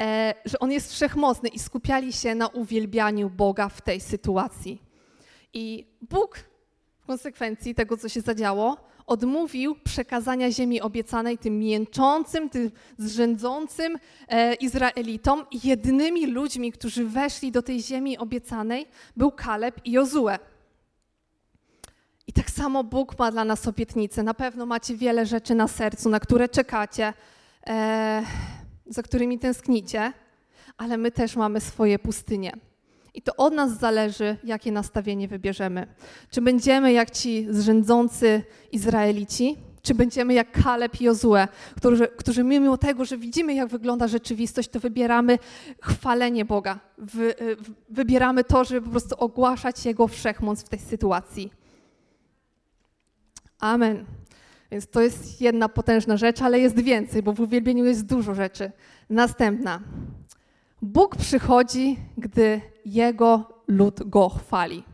e, 0.00 0.34
że 0.44 0.58
On 0.58 0.72
jest 0.72 0.92
wszechmocny 0.92 1.48
i 1.48 1.58
skupiali 1.58 2.12
się 2.12 2.34
na 2.34 2.48
uwielbianiu 2.48 3.30
Boga 3.30 3.68
w 3.68 3.80
tej 3.80 4.00
sytuacji. 4.00 4.82
I 5.52 5.86
Bóg 6.02 6.38
w 7.00 7.06
konsekwencji 7.06 7.74
tego, 7.74 7.96
co 7.96 8.08
się 8.08 8.20
zadziało, 8.20 8.76
odmówił 9.10 9.76
przekazania 9.84 10.50
ziemi 10.50 10.80
obiecanej 10.80 11.38
tym 11.38 11.58
mięczącym, 11.58 12.50
tym 12.50 12.70
zrzędzącym 12.98 13.98
e, 14.28 14.54
Izraelitom. 14.54 15.46
I 15.50 15.68
jedynymi 15.68 16.26
ludźmi, 16.26 16.72
którzy 16.72 17.04
weszli 17.04 17.52
do 17.52 17.62
tej 17.62 17.82
ziemi 17.82 18.18
obiecanej, 18.18 18.86
był 19.16 19.30
Kaleb 19.32 19.80
i 19.84 19.92
Jozue. 19.92 20.38
I 22.26 22.32
tak 22.32 22.50
samo 22.50 22.84
Bóg 22.84 23.18
ma 23.18 23.30
dla 23.30 23.44
nas 23.44 23.68
obietnice. 23.68 24.22
Na 24.22 24.34
pewno 24.34 24.66
macie 24.66 24.96
wiele 24.96 25.26
rzeczy 25.26 25.54
na 25.54 25.68
sercu, 25.68 26.08
na 26.08 26.20
które 26.20 26.48
czekacie, 26.48 27.12
e, 27.66 28.22
za 28.86 29.02
którymi 29.02 29.38
tęsknicie, 29.38 30.12
ale 30.76 30.96
my 30.96 31.10
też 31.10 31.36
mamy 31.36 31.60
swoje 31.60 31.98
pustynie. 31.98 32.69
I 33.14 33.22
to 33.22 33.36
od 33.36 33.54
nas 33.54 33.78
zależy, 33.78 34.36
jakie 34.44 34.72
nastawienie 34.72 35.28
wybierzemy. 35.28 35.86
Czy 36.30 36.40
będziemy 36.40 36.92
jak 36.92 37.10
ci 37.10 37.46
zrzędzący 37.50 38.42
Izraelici, 38.72 39.56
czy 39.82 39.94
będziemy 39.94 40.34
jak 40.34 40.62
Kaleb 40.62 41.00
i 41.00 41.04
Jozue, 41.04 41.48
którzy, 41.76 42.08
którzy 42.08 42.44
mimo 42.44 42.78
tego, 42.78 43.04
że 43.04 43.18
widzimy, 43.18 43.54
jak 43.54 43.68
wygląda 43.68 44.08
rzeczywistość, 44.08 44.68
to 44.68 44.80
wybieramy 44.80 45.38
chwalenie 45.82 46.44
Boga. 46.44 46.80
Wy, 46.98 47.34
wybieramy 47.88 48.44
to, 48.44 48.64
żeby 48.64 48.82
po 48.82 48.90
prostu 48.90 49.14
ogłaszać 49.18 49.86
Jego 49.86 50.08
wszechmoc 50.08 50.62
w 50.62 50.68
tej 50.68 50.78
sytuacji. 50.78 51.52
Amen. 53.60 54.04
Więc 54.70 54.86
to 54.86 55.00
jest 55.00 55.40
jedna 55.40 55.68
potężna 55.68 56.16
rzecz, 56.16 56.42
ale 56.42 56.58
jest 56.60 56.80
więcej, 56.80 57.22
bo 57.22 57.32
w 57.32 57.40
uwielbieniu 57.40 57.84
jest 57.84 58.06
dużo 58.06 58.34
rzeczy. 58.34 58.72
Następna. 59.10 59.80
Bóg 60.82 61.16
przychodzi, 61.16 61.96
gdy 62.18 62.60
Jego 62.84 63.62
lud 63.68 64.08
Go 64.08 64.28
chwali. 64.28 64.84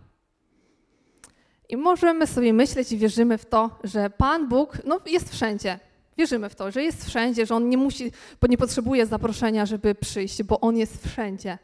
I 1.68 1.76
możemy 1.76 2.26
sobie 2.26 2.52
myśleć 2.52 2.92
i 2.92 2.98
wierzymy 2.98 3.38
w 3.38 3.46
to, 3.46 3.70
że 3.84 4.10
Pan 4.10 4.48
Bóg 4.48 4.78
no, 4.84 5.00
jest 5.06 5.32
wszędzie. 5.32 5.78
Wierzymy 6.18 6.48
w 6.48 6.54
to, 6.54 6.70
że 6.70 6.82
jest 6.82 7.06
wszędzie, 7.06 7.46
że 7.46 7.54
On 7.54 7.68
nie 7.68 7.78
musi, 7.78 8.12
bo 8.40 8.46
nie 8.46 8.58
potrzebuje 8.58 9.06
zaproszenia, 9.06 9.66
żeby 9.66 9.94
przyjść, 9.94 10.42
bo 10.42 10.60
On 10.60 10.76
jest 10.76 11.06
wszędzie. 11.06 11.58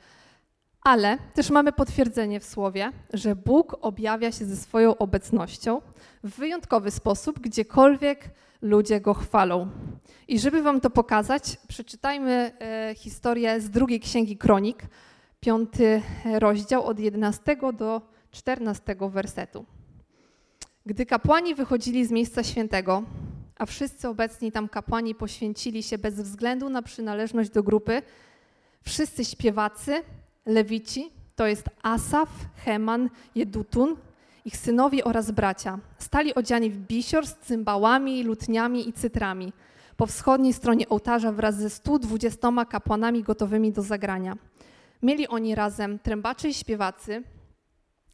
Ale 0.83 1.19
też 1.35 1.51
mamy 1.51 1.73
potwierdzenie 1.73 2.41
w 2.41 2.45
Słowie, 2.45 2.93
że 3.13 3.37
Bóg 3.37 3.77
objawia 3.81 4.33
się 4.33 4.45
ze 4.45 4.57
swoją 4.57 4.99
obecnością 4.99 5.81
w 6.25 6.31
wyjątkowy 6.31 6.91
sposób, 6.91 7.41
gdziekolwiek 7.41 8.31
ludzie 8.63 9.01
Go 9.01 9.15
chwalą. 9.15 9.71
I 10.29 10.39
żeby 10.39 10.63
wam 10.63 10.81
to 10.81 10.91
pokazać, 10.91 11.57
przeczytajmy 11.69 12.53
e, 12.61 12.95
historię 12.97 13.61
z 13.61 13.71
drugiej 13.71 14.01
księgi 14.01 14.37
Kronik, 14.37 14.83
piąty 15.41 16.03
rozdział 16.39 16.85
od 16.85 16.99
11 16.99 17.57
do 17.75 18.03
14 18.31 18.97
wersetu. 19.01 19.65
Gdy 20.87 21.07
kapłani 21.07 21.55
wychodzili 21.55 22.07
z 22.07 22.11
miejsca 22.11 22.43
świętego, 22.43 23.03
a 23.57 23.67
wszyscy 23.67 24.09
obecni 24.09 24.53
tam 24.53 24.69
kapłani 24.69 25.15
poświęcili 25.15 25.83
się 25.83 25.99
bez 25.99 26.15
względu 26.15 26.69
na 26.69 26.83
przynależność 26.83 27.51
do 27.51 27.63
grupy, 27.63 28.03
wszyscy 28.83 29.25
śpiewacy, 29.25 30.03
lewici, 30.47 31.11
to 31.37 31.47
jest 31.47 31.67
Asaf, 31.83 32.29
Heman, 32.57 33.11
Jedutun, 33.35 33.97
ich 34.45 34.57
synowie 34.57 35.05
oraz 35.05 35.31
bracia, 35.31 35.79
stali 35.99 36.35
odziani 36.35 36.71
w 36.71 36.79
bisior 36.79 37.27
z 37.27 37.35
cymbałami, 37.35 38.25
lutniami 38.25 38.89
i 38.89 38.93
cytrami 38.93 39.53
po 39.97 40.07
wschodniej 40.07 40.53
stronie 40.53 40.89
ołtarza 40.89 41.33
wraz 41.33 41.57
ze 41.57 41.71
120 41.71 42.65
kapłanami 42.69 43.23
gotowymi 43.23 43.73
do 43.73 43.83
zagrania. 43.83 44.37
Mieli 45.03 45.29
oni 45.29 45.55
razem 45.55 45.99
trębacze 45.99 46.49
i 46.49 46.55
śpiewacy 46.55 47.23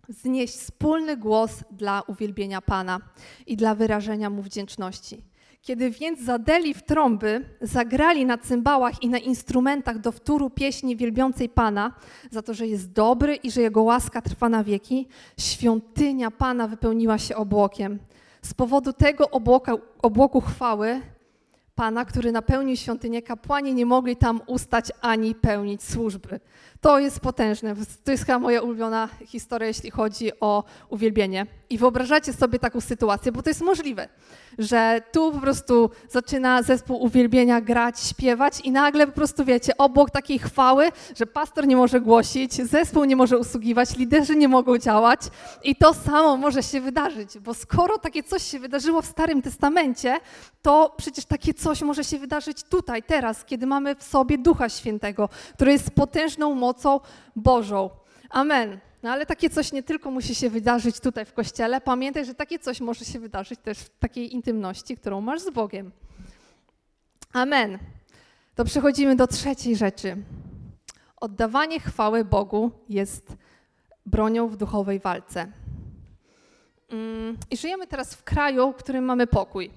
znieść 0.08 0.54
wspólny 0.54 1.16
głos 1.16 1.64
dla 1.70 2.02
uwielbienia 2.06 2.62
Pana 2.62 3.00
i 3.46 3.56
dla 3.56 3.74
wyrażenia 3.74 4.30
Mu 4.30 4.42
wdzięczności. 4.42 5.22
Kiedy 5.62 5.90
więc 5.90 6.20
zadeli 6.20 6.74
w 6.74 6.82
trąby, 6.82 7.44
zagrali 7.60 8.26
na 8.26 8.38
cymbałach 8.38 9.02
i 9.02 9.08
na 9.08 9.18
instrumentach 9.18 9.98
do 9.98 10.12
wtóru 10.12 10.50
pieśni 10.50 10.96
wielbiącej 10.96 11.48
Pana, 11.48 11.94
za 12.30 12.42
to, 12.42 12.54
że 12.54 12.66
jest 12.66 12.92
dobry 12.92 13.34
i 13.34 13.50
że 13.50 13.60
Jego 13.60 13.82
łaska 13.82 14.22
trwa 14.22 14.48
na 14.48 14.64
wieki, 14.64 15.08
świątynia 15.38 16.30
Pana 16.30 16.68
wypełniła 16.68 17.18
się 17.18 17.36
obłokiem. 17.36 17.98
Z 18.42 18.54
powodu 18.54 18.92
tego 18.92 19.30
obłoka, 19.30 19.74
obłoku 20.02 20.40
chwały 20.40 21.00
Pana, 21.74 22.04
który 22.04 22.32
napełnił 22.32 22.76
świątynię, 22.76 23.22
kapłani 23.22 23.74
nie 23.74 23.86
mogli 23.86 24.16
tam 24.16 24.40
ustać 24.46 24.92
ani 25.00 25.34
pełnić 25.34 25.82
służby. 25.82 26.40
To 26.80 26.98
jest 26.98 27.20
potężne. 27.20 27.74
To 28.04 28.10
jest 28.10 28.26
chyba 28.26 28.38
moja 28.38 28.62
ulubiona 28.62 29.08
historia, 29.26 29.68
jeśli 29.68 29.90
chodzi 29.90 30.40
o 30.40 30.64
uwielbienie. 30.88 31.46
I 31.70 31.78
wyobrażacie 31.78 32.32
sobie 32.32 32.58
taką 32.58 32.80
sytuację, 32.80 33.32
bo 33.32 33.42
to 33.42 33.50
jest 33.50 33.60
możliwe, 33.60 34.08
że 34.58 35.00
tu 35.12 35.32
po 35.32 35.40
prostu 35.40 35.90
zaczyna 36.10 36.62
zespół 36.62 37.02
uwielbienia 37.02 37.60
grać, 37.60 38.00
śpiewać 38.00 38.60
i 38.60 38.70
nagle 38.70 39.06
po 39.06 39.12
prostu 39.12 39.44
wiecie, 39.44 39.76
obok 39.76 40.10
takiej 40.10 40.38
chwały, 40.38 40.88
że 41.16 41.26
pastor 41.26 41.66
nie 41.66 41.76
może 41.76 42.00
głosić, 42.00 42.54
zespół 42.54 43.04
nie 43.04 43.16
może 43.16 43.38
usługiwać, 43.38 43.96
liderzy 43.96 44.36
nie 44.36 44.48
mogą 44.48 44.78
działać 44.78 45.20
i 45.64 45.76
to 45.76 45.94
samo 45.94 46.36
może 46.36 46.62
się 46.62 46.80
wydarzyć, 46.80 47.38
bo 47.38 47.54
skoro 47.54 47.98
takie 47.98 48.22
coś 48.22 48.42
się 48.42 48.58
wydarzyło 48.58 49.02
w 49.02 49.06
Starym 49.06 49.42
Testamencie, 49.42 50.20
to 50.62 50.94
przecież 50.96 51.24
takie 51.24 51.54
coś 51.54 51.82
może 51.82 52.04
się 52.04 52.18
wydarzyć 52.18 52.62
tutaj, 52.62 53.02
teraz, 53.02 53.44
kiedy 53.44 53.66
mamy 53.66 53.94
w 53.94 54.02
sobie 54.02 54.38
Ducha 54.38 54.68
Świętego, 54.68 55.28
który 55.54 55.72
jest 55.72 55.90
potężną 55.90 56.54
mocą 56.54 56.67
Bożą. 57.36 57.90
Amen. 58.30 58.78
No 59.02 59.10
ale 59.10 59.26
takie 59.26 59.50
coś 59.50 59.72
nie 59.72 59.82
tylko 59.82 60.10
musi 60.10 60.34
się 60.34 60.50
wydarzyć 60.50 61.00
tutaj 61.00 61.24
w 61.24 61.32
kościele, 61.32 61.80
pamiętaj, 61.80 62.24
że 62.24 62.34
takie 62.34 62.58
coś 62.58 62.80
może 62.80 63.04
się 63.04 63.20
wydarzyć 63.20 63.60
też 63.60 63.78
w 63.78 63.98
takiej 63.98 64.34
intymności, 64.34 64.96
którą 64.96 65.20
masz 65.20 65.40
z 65.40 65.50
Bogiem. 65.50 65.92
Amen. 67.32 67.78
To 68.54 68.64
przechodzimy 68.64 69.16
do 69.16 69.26
trzeciej 69.26 69.76
rzeczy. 69.76 70.16
Oddawanie 71.16 71.80
chwały 71.80 72.24
Bogu 72.24 72.70
jest 72.88 73.36
bronią 74.06 74.48
w 74.48 74.56
duchowej 74.56 75.00
walce. 75.00 75.52
Mm, 76.90 77.36
I 77.50 77.56
żyjemy 77.56 77.86
teraz 77.86 78.14
w 78.14 78.24
kraju, 78.24 78.72
w 78.72 78.76
którym 78.76 79.04
mamy 79.04 79.26
pokój. 79.26 79.70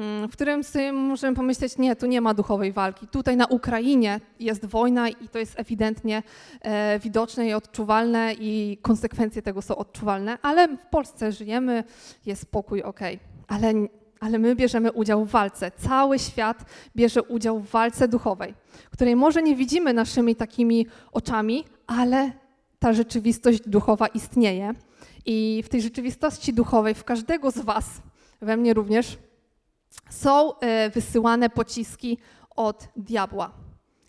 Mm, 0.00 0.28
w 0.28 0.32
którym 0.32 0.64
sobie 0.64 0.92
możemy 0.92 1.36
pomyśleć, 1.36 1.78
nie, 1.78 1.96
tu 1.96 2.06
nie 2.06 2.20
ma 2.20 2.34
duchowej 2.34 2.72
walki. 2.72 3.06
Tutaj 3.06 3.36
na 3.36 3.46
Ukrainie 3.46 4.20
jest 4.38 4.66
wojna 4.66 5.08
i 5.08 5.28
to 5.28 5.38
jest 5.38 5.60
ewidentnie 5.60 6.22
e, 6.62 6.98
widoczne 6.98 7.46
i 7.46 7.54
odczuwalne 7.54 8.34
i 8.40 8.78
konsekwencje 8.82 9.42
tego 9.42 9.62
są 9.62 9.76
odczuwalne, 9.76 10.38
ale 10.42 10.68
w 10.68 10.86
Polsce 10.86 11.32
żyjemy, 11.32 11.84
jest 12.26 12.42
spokój, 12.42 12.82
ok. 12.82 13.00
Ale, 13.48 13.72
ale 14.20 14.38
my 14.38 14.56
bierzemy 14.56 14.92
udział 14.92 15.24
w 15.24 15.30
walce. 15.30 15.70
Cały 15.70 16.18
świat 16.18 16.64
bierze 16.96 17.22
udział 17.22 17.60
w 17.60 17.70
walce 17.70 18.08
duchowej, 18.08 18.54
której 18.90 19.16
może 19.16 19.42
nie 19.42 19.56
widzimy 19.56 19.94
naszymi 19.94 20.36
takimi 20.36 20.86
oczami, 21.12 21.64
ale 21.86 22.32
ta 22.78 22.92
rzeczywistość 22.92 23.60
duchowa 23.66 24.06
istnieje. 24.06 24.74
I 25.26 25.62
w 25.64 25.68
tej 25.68 25.82
rzeczywistości 25.82 26.52
duchowej 26.52 26.94
w 26.94 27.04
każdego 27.04 27.50
z 27.50 27.58
Was, 27.58 27.86
we 28.40 28.56
mnie 28.56 28.74
również, 28.74 29.18
są 30.10 30.58
e, 30.58 30.90
wysyłane 30.90 31.50
pociski 31.50 32.18
od 32.56 32.88
diabła. 32.96 33.52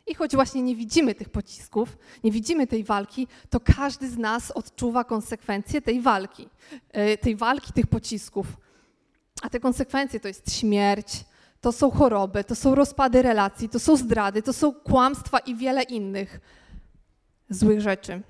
I 0.07 0.15
choć 0.15 0.35
właśnie 0.35 0.61
nie 0.61 0.75
widzimy 0.75 1.15
tych 1.15 1.29
pocisków, 1.29 1.97
nie 2.23 2.31
widzimy 2.31 2.67
tej 2.67 2.83
walki, 2.83 3.27
to 3.49 3.59
każdy 3.59 4.09
z 4.09 4.17
nas 4.17 4.51
odczuwa 4.51 5.03
konsekwencje 5.03 5.81
tej 5.81 6.01
walki, 6.01 6.49
e, 6.91 7.17
tej 7.17 7.35
walki 7.35 7.73
tych 7.73 7.87
pocisków. 7.87 8.47
A 9.41 9.49
te 9.49 9.59
konsekwencje 9.59 10.19
to 10.19 10.27
jest 10.27 10.53
śmierć, 10.53 11.25
to 11.61 11.71
są 11.71 11.91
choroby, 11.91 12.43
to 12.43 12.55
są 12.55 12.75
rozpady 12.75 13.21
relacji, 13.21 13.69
to 13.69 13.79
są 13.79 13.95
zdrady, 13.95 14.41
to 14.41 14.53
są 14.53 14.73
kłamstwa 14.73 15.39
i 15.39 15.55
wiele 15.55 15.83
innych 15.83 16.39
złych 17.49 17.81
rzeczy. 17.81 18.21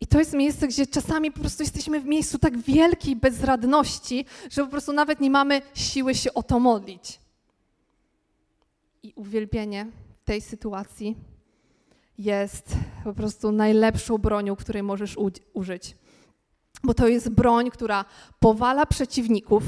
I 0.00 0.06
to 0.06 0.18
jest 0.18 0.32
miejsce, 0.32 0.68
gdzie 0.68 0.86
czasami 0.86 1.32
po 1.32 1.40
prostu 1.40 1.62
jesteśmy 1.62 2.00
w 2.00 2.04
miejscu 2.04 2.38
tak 2.38 2.58
wielkiej 2.58 3.16
bezradności, 3.16 4.24
że 4.50 4.64
po 4.64 4.70
prostu 4.70 4.92
nawet 4.92 5.20
nie 5.20 5.30
mamy 5.30 5.62
siły 5.74 6.14
się 6.14 6.34
o 6.34 6.42
to 6.42 6.60
modlić. 6.60 7.20
I 9.02 9.12
uwielbienie 9.16 9.86
tej 10.24 10.40
sytuacji 10.40 11.16
jest 12.18 12.76
po 13.04 13.12
prostu 13.12 13.52
najlepszą 13.52 14.18
bronią, 14.18 14.56
której 14.56 14.82
możesz 14.82 15.16
użyć. 15.54 15.96
Bo 16.84 16.94
to 16.94 17.08
jest 17.08 17.28
broń, 17.30 17.70
która 17.70 18.04
powala 18.40 18.86
przeciwników 18.86 19.62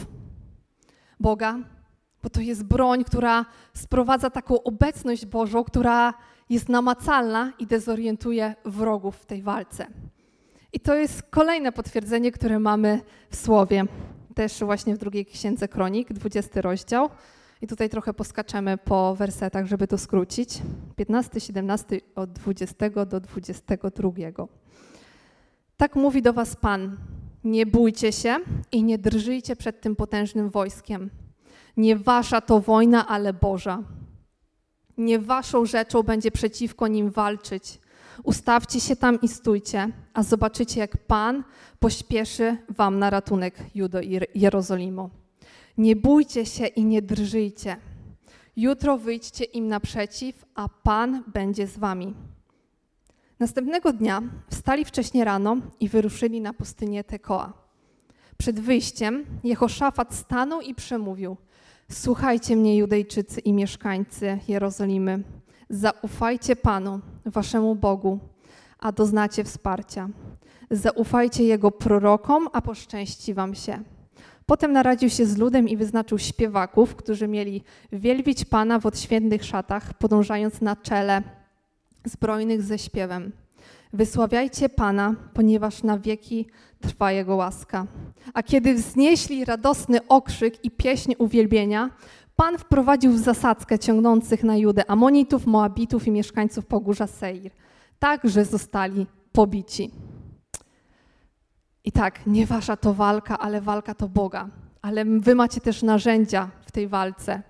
Boga, 1.21 1.59
bo 2.23 2.31
to 2.31 2.41
jest 2.41 2.65
broń, 2.65 3.05
która 3.05 3.45
sprowadza 3.75 4.31
taką 4.31 4.63
obecność 4.63 5.27
Bożą, 5.27 5.65
która 5.65 6.15
jest 6.51 6.69
namacalna 6.69 7.53
i 7.59 7.67
dezorientuje 7.67 8.55
wrogów 8.65 9.17
w 9.17 9.27
tej 9.27 9.43
walce. 9.43 9.87
I 10.73 10.81
to 10.81 10.95
jest 10.95 11.23
kolejne 11.23 11.73
potwierdzenie, 11.73 12.33
które 12.33 12.59
mamy 12.59 13.01
w 13.31 13.37
Słowie, 13.37 13.85
też 14.35 14.61
właśnie 14.61 14.95
w 14.95 14.99
drugiej 14.99 15.27
księdze 15.27 15.69
Kronik, 15.69 16.13
20 16.13 16.61
rozdział. 16.61 17.11
I 17.63 17.67
tutaj 17.67 17.89
trochę 17.89 18.15
poskaczemy 18.15 18.79
po 18.79 19.15
wersetach, 19.15 19.67
żeby 19.67 19.89
to 19.89 19.99
skrócić. 19.99 20.59
15, 20.97 21.41
17 21.41 22.01
od 22.15 22.33
20 22.33 22.91
do 23.07 23.21
22. 23.21 24.11
Tak 25.77 25.97
mówi 25.97 26.23
do 26.23 26.33
was 26.33 26.57
Pan: 26.57 26.97
Nie 27.45 27.67
bójcie 27.67 28.13
się 28.13 28.37
i 28.73 28.85
nie 28.85 28.99
drżyjcie 28.99 29.57
przed 29.57 29.81
tym 29.81 29.97
potężnym 29.97 30.51
wojskiem. 30.51 31.11
Nie 31.77 31.97
wasza 31.97 32.41
to 32.41 32.61
wojna, 32.61 33.09
ale 33.09 33.33
Boża. 33.33 33.83
Nie 34.99 35.19
waszą 35.19 35.67
rzeczą 35.67 36.03
będzie 36.03 36.31
przeciwko 36.31 36.89
nim 36.89 37.11
walczyć 37.11 37.81
Ustawcie 38.23 38.81
się 38.81 38.97
tam 38.97 39.21
i 39.21 39.29
stójcie, 39.29 39.89
a 40.15 40.23
zobaczycie, 40.23 40.81
jak 40.81 40.97
Pan 40.97 41.45
pośpieszy 41.79 42.57
wam 42.69 42.99
na 42.99 43.11
ratunek 43.11 43.55
Judo 43.75 44.01
i 44.01 44.21
Jerozolimu. 44.35 45.11
Nie 45.79 45.97
bójcie 45.97 46.47
się 46.47 46.67
i 46.67 46.85
nie 46.85 47.03
drżyjcie. 47.03 47.77
Jutro 48.57 48.99
wyjdźcie 48.99 49.45
im 49.45 49.69
naprzeciw, 49.69 50.45
a 50.55 50.69
Pan 50.69 51.25
będzie 51.27 51.67
z 51.67 51.79
wami. 51.79 52.15
Następnego 53.39 53.93
dnia 53.93 54.23
wstali 54.51 54.85
wcześnie 54.85 55.25
rano 55.25 55.57
i 55.81 55.89
wyruszyli 55.89 56.41
na 56.41 56.53
pustynię 56.53 57.05
Tekoa. 57.05 57.53
Przed 58.39 58.61
wyjściem 58.61 59.25
Jehoszafat 59.45 60.15
stanął 60.15 60.61
i 60.61 60.75
przemówił: 60.75 61.37
Słuchajcie 61.91 62.57
mnie, 62.57 62.77
Judejczycy 62.77 63.41
i 63.41 63.53
mieszkańcy 63.53 64.39
Jerozolimy. 64.49 65.25
Zaufajcie 65.71 66.57
Panu, 66.57 67.01
waszemu 67.27 67.75
Bogu, 67.75 68.19
a 68.79 68.93
doznacie 68.93 69.45
wsparcia. 69.45 70.09
Zaufajcie 70.71 71.45
Jego 71.45 71.71
prorokom, 71.71 72.49
a 72.53 72.63
poszczęści 72.63 73.35
wam 73.35 73.55
się. 73.55 73.83
Potem 74.47 74.73
naradził 74.73 75.11
się 75.11 75.27
z 75.27 75.37
ludem 75.37 75.69
i 75.69 75.77
wyznaczył 75.77 76.19
śpiewaków, 76.19 76.97
którzy 76.97 77.29
mieli 77.29 77.63
wielbić 77.93 78.45
Pana 78.45 78.79
w 78.79 78.87
odświętnych 78.87 79.45
szatach, 79.45 79.95
podążając 79.95 80.61
na 80.61 80.77
czele 80.77 81.23
zbrojnych 82.05 82.63
ze 82.63 82.79
śpiewem. 82.79 83.33
Wysławiajcie 83.93 84.69
Pana, 84.69 85.15
ponieważ 85.35 85.83
na 85.83 85.99
wieki 85.99 86.47
trwa 86.81 87.13
Jego 87.13 87.37
łaska. 87.37 87.87
A 88.35 88.43
kiedy 88.43 88.75
wznieśli 88.75 89.45
radosny 89.45 90.07
okrzyk 90.07 90.65
i 90.65 90.71
pieśń 90.71 91.15
uwielbienia, 91.19 91.91
Pan 92.41 92.59
wprowadził 92.59 93.13
w 93.13 93.19
zasadzkę 93.19 93.79
ciągnących 93.79 94.45
na 94.45 94.57
Judę 94.57 94.91
Amonitów, 94.91 95.47
Moabitów 95.47 96.07
i 96.07 96.11
mieszkańców 96.11 96.67
Pogórza 96.67 97.07
Seir, 97.07 97.53
tak, 97.99 98.21
że 98.25 98.45
zostali 98.45 99.07
pobici. 99.33 99.91
I 101.85 101.93
tak, 101.93 102.27
nie 102.27 102.47
wasza 102.47 102.77
to 102.77 102.95
walka, 102.95 103.39
ale 103.39 103.61
walka 103.61 103.95
to 103.95 104.09
Boga. 104.09 104.49
Ale 104.83 105.05
wy 105.05 105.35
macie 105.35 105.61
też 105.61 105.83
narzędzia 105.83 106.51
w 106.67 106.73
tej 106.73 106.89
walce. 106.89 107.43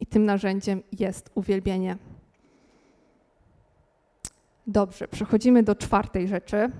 I 0.00 0.06
tym 0.06 0.24
narzędziem 0.24 0.82
jest 0.98 1.30
uwielbienie. 1.34 1.96
Dobrze, 4.66 5.08
przechodzimy 5.08 5.62
do 5.62 5.74
czwartej 5.74 6.28
rzeczy. 6.28 6.70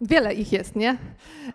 Wiele 0.00 0.34
ich 0.34 0.52
jest, 0.52 0.76
nie? 0.76 0.96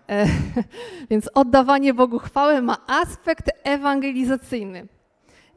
E, 0.09 0.25
więc 1.09 1.29
oddawanie 1.33 1.93
Bogu 1.93 2.19
chwały 2.19 2.61
ma 2.61 2.77
aspekt 2.87 3.51
ewangelizacyjny. 3.63 4.87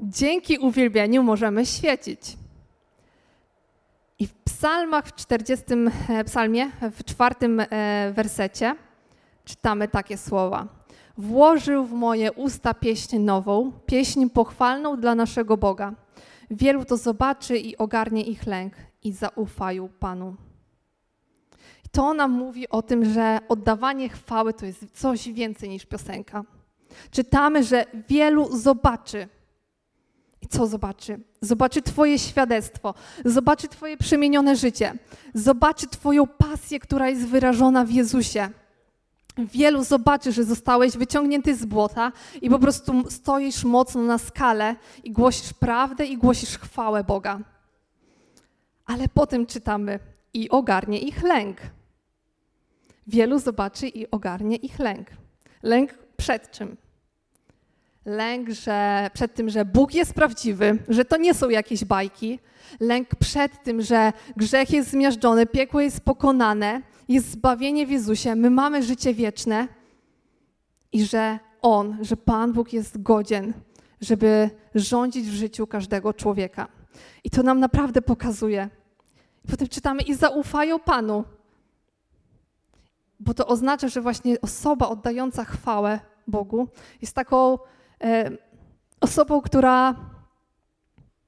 Dzięki 0.01 0.59
uwielbieniu 0.59 1.23
możemy 1.23 1.67
świecić. 1.67 2.21
I 4.19 4.27
w 4.27 4.35
psalmach 4.35 5.07
w 5.07 5.15
40 5.15 5.65
e, 6.09 6.25
psalmie, 6.25 6.71
w 6.93 7.05
czwartym 7.05 7.61
e, 7.61 8.13
wersecie 8.15 8.77
czytamy 9.45 9.89
takie 9.89 10.19
słowa. 10.19 10.69
Włożył 11.19 11.85
w 11.85 11.93
moje 11.93 12.33
usta 12.33 12.75
pieśń 12.75 13.19
nową, 13.19 13.73
pieśń 13.87 14.29
pochwalną 14.29 15.01
dla 15.01 15.15
naszego 15.15 15.57
Boga. 15.57 15.93
Wielu 16.51 16.85
to 16.85 16.97
zobaczy 16.97 17.59
i 17.59 17.77
ogarnie 17.77 18.23
ich 18.23 18.47
lęk 18.47 18.75
i 19.05 19.13
zaufają 19.13 19.89
Panu 19.89 20.48
to 21.93 22.15
nam 22.15 22.31
mówi 22.31 22.69
o 22.69 22.83
tym, 22.83 23.13
że 23.13 23.39
oddawanie 23.49 24.09
chwały 24.09 24.55
to 24.55 24.67
jest 24.67 24.85
coś 24.95 25.29
więcej 25.29 25.69
niż 25.69 25.87
piosenka. 25.87 26.45
Czytamy, 27.11 27.65
że 27.65 27.85
wielu 28.09 28.57
zobaczy. 28.57 29.29
I 30.43 30.47
co 30.47 30.67
zobaczy? 30.67 31.21
Zobaczy 31.41 31.83
Twoje 31.83 32.19
świadectwo, 32.19 32.95
zobaczy 33.25 33.69
Twoje 33.69 33.97
przemienione 33.97 34.57
życie, 34.57 34.93
zobaczy 35.35 35.87
Twoją 35.87 36.27
pasję, 36.27 36.81
która 36.81 37.09
jest 37.09 37.27
wyrażona 37.27 37.85
w 37.85 37.91
Jezusie. 37.91 38.49
Wielu 39.39 39.85
zobaczy, 39.85 40.33
że 40.33 40.45
zostałeś 40.45 40.97
wyciągnięty 40.97 41.57
z 41.57 41.65
błota 41.65 42.13
i 42.43 42.51
po 42.51 42.59
prostu 42.59 43.11
stoisz 43.11 43.65
mocno 43.65 44.03
na 44.03 44.19
skale 44.19 44.77
i 45.05 45.13
głosisz 45.13 45.53
prawdę 45.53 46.07
i 46.07 46.17
głosisz 46.17 46.59
chwałę 46.59 47.05
Boga. 47.05 47.41
Ale 48.87 49.09
potem 49.15 49.47
czytamy 49.47 49.99
i 50.35 50.51
ogarnie 50.51 50.99
ich 50.99 51.23
lęk. 51.23 51.57
Wielu 53.07 53.39
zobaczy 53.39 53.89
i 53.89 54.11
ogarnie 54.11 54.57
ich 54.57 54.79
lęk. 54.79 55.11
Lęk 55.63 55.99
przed 56.17 56.51
czym? 56.51 56.77
Lęk 58.05 58.51
że, 58.51 59.11
przed 59.15 59.35
tym, 59.35 59.51
że 59.51 59.65
Bóg 59.65 59.95
jest 59.95 60.15
prawdziwy, 60.15 60.79
że 60.89 61.05
to 61.05 61.17
nie 61.17 61.35
są 61.35 61.49
jakieś 61.49 61.85
bajki. 61.85 62.39
Lęk 62.81 63.15
przed 63.15 63.63
tym, 63.63 63.83
że 63.83 64.13
grzech 64.37 64.71
jest 64.71 64.91
zmiażdżony, 64.91 65.47
piekło 65.47 65.81
jest 65.81 66.01
pokonane, 66.01 66.83
jest 67.09 67.31
zbawienie 67.31 67.87
w 67.87 67.91
Jezusie, 67.91 68.35
my 68.35 68.51
mamy 68.51 68.83
życie 68.83 69.15
wieczne 69.15 69.69
i 70.93 71.05
że 71.05 71.39
On, 71.63 71.99
że 72.01 72.17
Pan 72.17 72.53
Bóg 72.53 72.73
jest 72.73 73.03
godzien, 73.03 73.53
żeby 74.01 74.51
rządzić 74.75 75.27
w 75.27 75.35
życiu 75.35 75.67
każdego 75.67 76.15
człowieka. 76.15 76.69
I 77.25 77.31
to 77.31 77.43
nam 77.43 77.61
naprawdę 77.61 78.03
pokazuje. 78.03 78.69
Potem 79.51 79.69
czytamy 79.69 80.03
i 80.03 80.15
zaufają 80.15 80.79
Panu, 80.79 81.25
bo 83.21 83.35
to 83.35 83.47
oznacza, 83.47 83.89
że 83.89 84.01
właśnie 84.01 84.41
osoba 84.41 84.89
oddająca 84.89 85.45
chwałę 85.45 86.01
Bogu 86.27 86.69
jest 87.03 87.15
taką 87.15 87.59
e, 88.03 88.31
osobą, 89.01 89.41
która 89.41 89.95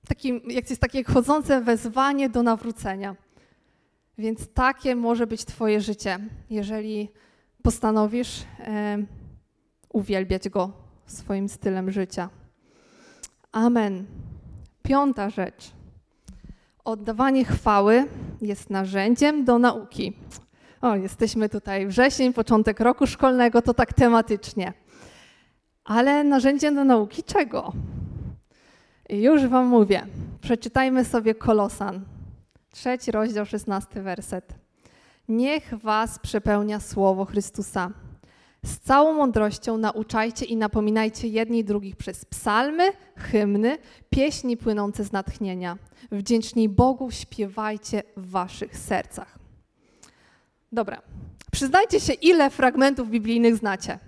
takim, 0.08 0.40
jak 0.48 0.70
jest 0.70 0.82
takie 0.82 1.04
chodzące 1.04 1.60
wezwanie 1.60 2.28
do 2.28 2.42
nawrócenia. 2.42 3.16
Więc 4.18 4.52
takie 4.54 4.96
może 4.96 5.26
być 5.26 5.44
Twoje 5.44 5.80
życie, 5.80 6.18
jeżeli 6.50 7.08
postanowisz 7.62 8.44
e, 8.58 8.98
uwielbiać 9.92 10.48
Go 10.48 10.72
swoim 11.06 11.48
stylem 11.48 11.90
życia. 11.90 12.28
Amen. 13.52 14.06
Piąta 14.82 15.30
rzecz. 15.30 15.79
Oddawanie 16.84 17.44
chwały 17.44 18.06
jest 18.40 18.70
narzędziem 18.70 19.44
do 19.44 19.58
nauki. 19.58 20.16
O, 20.80 20.96
jesteśmy 20.96 21.48
tutaj 21.48 21.86
wrzesień, 21.86 22.32
początek 22.32 22.80
roku 22.80 23.06
szkolnego, 23.06 23.62
to 23.62 23.74
tak 23.74 23.92
tematycznie. 23.92 24.72
Ale 25.84 26.24
narzędziem 26.24 26.74
do 26.74 26.84
nauki 26.84 27.22
czego? 27.22 27.72
I 29.08 29.22
już 29.22 29.46
Wam 29.46 29.66
mówię. 29.66 30.06
Przeczytajmy 30.40 31.04
sobie 31.04 31.34
Kolosan, 31.34 32.04
trzeci 32.70 33.10
rozdział, 33.10 33.46
szesnasty 33.46 34.02
werset. 34.02 34.54
Niech 35.28 35.74
Was 35.74 36.18
przepełnia 36.18 36.80
słowo 36.80 37.24
Chrystusa. 37.24 37.90
Z 38.64 38.78
całą 38.78 39.12
mądrością 39.12 39.78
nauczajcie 39.78 40.44
i 40.44 40.56
napominajcie 40.56 41.28
jedni 41.28 41.64
drugich 41.64 41.96
przez 41.96 42.24
psalmy, 42.24 42.92
hymny, 43.16 43.78
pieśni 44.10 44.56
płynące 44.56 45.04
z 45.04 45.12
natchnienia. 45.12 45.78
Wdzięczni 46.12 46.68
Bogu 46.68 47.10
śpiewajcie 47.10 48.02
w 48.16 48.30
Waszych 48.30 48.76
sercach. 48.76 49.38
Dobra, 50.72 51.02
przyznajcie 51.52 52.00
się, 52.00 52.12
ile 52.12 52.50
fragmentów 52.50 53.10
biblijnych 53.10 53.56
znacie. 53.56 53.98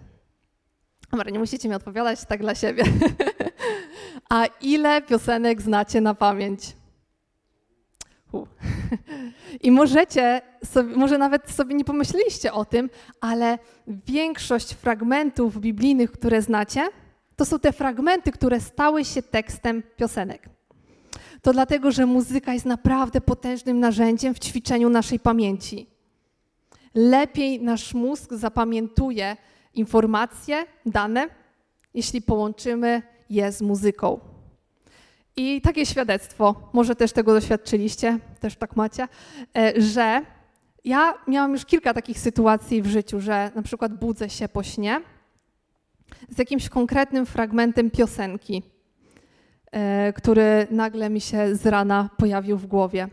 Dobra, 1.11 1.31
nie 1.31 1.39
musicie 1.39 1.69
mi 1.69 1.75
odpowiadać 1.75 2.25
tak 2.25 2.41
dla 2.41 2.55
siebie. 2.55 2.85
A 4.31 4.47
ile 4.61 5.03
piosenek 5.03 5.63
znacie 5.63 6.01
na 6.01 6.15
pamięć? 6.15 6.77
I 9.61 9.71
możecie, 9.71 10.41
sobie, 10.65 10.97
może 10.97 11.19
nawet 11.19 11.51
sobie 11.51 11.75
nie 11.75 11.85
pomyśleliście 11.85 12.53
o 12.53 12.65
tym, 12.65 12.91
ale 13.21 13.59
większość 13.87 14.75
fragmentów 14.75 15.61
biblijnych, 15.61 16.13
które 16.13 16.43
znacie, 16.43 16.89
to 17.37 17.45
są 17.45 17.59
te 17.59 17.73
fragmenty, 17.73 18.33
które 18.33 18.61
stały 18.61 19.05
się 19.05 19.23
tekstem 19.23 19.83
piosenek. 19.97 20.49
To 21.43 21.53
dlatego, 21.53 21.93
że 21.93 22.07
muzyka 22.07 22.55
jest 22.55 22.67
naprawdę 22.67 23.21
potężnym 23.21 23.81
narzędziem 23.81 24.35
w 24.35 24.39
ćwiczeniu 24.39 24.89
naszej 24.89 25.19
pamięci. 25.19 25.87
Lepiej 26.95 27.61
nasz 27.63 27.95
mózg 27.95 28.33
zapamiętuje 28.35 29.37
informacje, 29.75 30.65
dane, 30.87 31.29
jeśli 31.95 32.23
połączymy 32.23 33.03
je 33.31 33.53
z 33.53 33.63
muzyką. 33.63 34.32
I 35.37 35.61
takie 35.61 35.87
świadectwo, 35.87 36.69
może 36.73 36.97
też 36.97 37.13
tego 37.13 37.35
doświadczyliście, 37.35 38.19
też 38.41 38.57
tak 38.57 38.77
macie, 38.77 39.09
e, 39.57 39.81
że 39.81 40.23
ja 40.85 41.15
miałam 41.29 41.53
już 41.53 41.65
kilka 41.65 41.95
takich 41.95 42.19
sytuacji 42.19 42.83
w 42.83 42.87
życiu, 42.87 43.21
że 43.21 43.51
na 43.55 43.63
przykład 43.63 43.95
budzę 43.95 44.31
się 44.31 44.49
po 44.49 44.63
śnie 44.63 45.01
z 46.29 46.39
jakimś 46.39 46.69
konkretnym 46.69 47.27
fragmentem 47.27 47.91
piosenki, 47.91 48.63
e, 49.73 50.13
który 50.13 50.67
nagle 50.71 51.11
mi 51.11 51.21
się 51.21 51.57
z 51.57 51.67
rana 51.67 52.11
pojawił 52.17 52.59
w 52.59 52.67
głowie. 52.67 53.09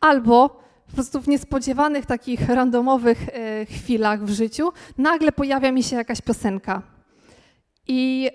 Albo 0.00 0.48
po 0.86 0.92
prostu 0.94 1.20
w 1.20 1.28
niespodziewanych 1.28 2.06
takich 2.06 2.48
randomowych 2.48 3.28
e, 3.28 3.66
chwilach 3.66 4.24
w 4.24 4.30
życiu 4.30 4.72
nagle 4.98 5.32
pojawia 5.32 5.72
mi 5.72 5.82
się 5.82 5.96
jakaś 5.96 6.20
piosenka. 6.20 6.82
I 7.88 8.30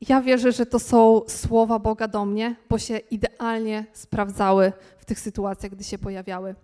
ja 0.00 0.20
wierzę, 0.20 0.52
że 0.52 0.66
to 0.66 0.78
są 0.78 1.20
słowa 1.28 1.78
Boga 1.78 2.08
do 2.08 2.24
mnie, 2.24 2.56
bo 2.68 2.78
się 2.78 2.98
idealnie 2.98 3.86
sprawdzały 3.92 4.72
w 4.98 5.04
tych 5.04 5.20
sytuacjach, 5.20 5.72
gdy 5.72 5.84
się 5.84 5.98
pojawiały. 5.98 6.54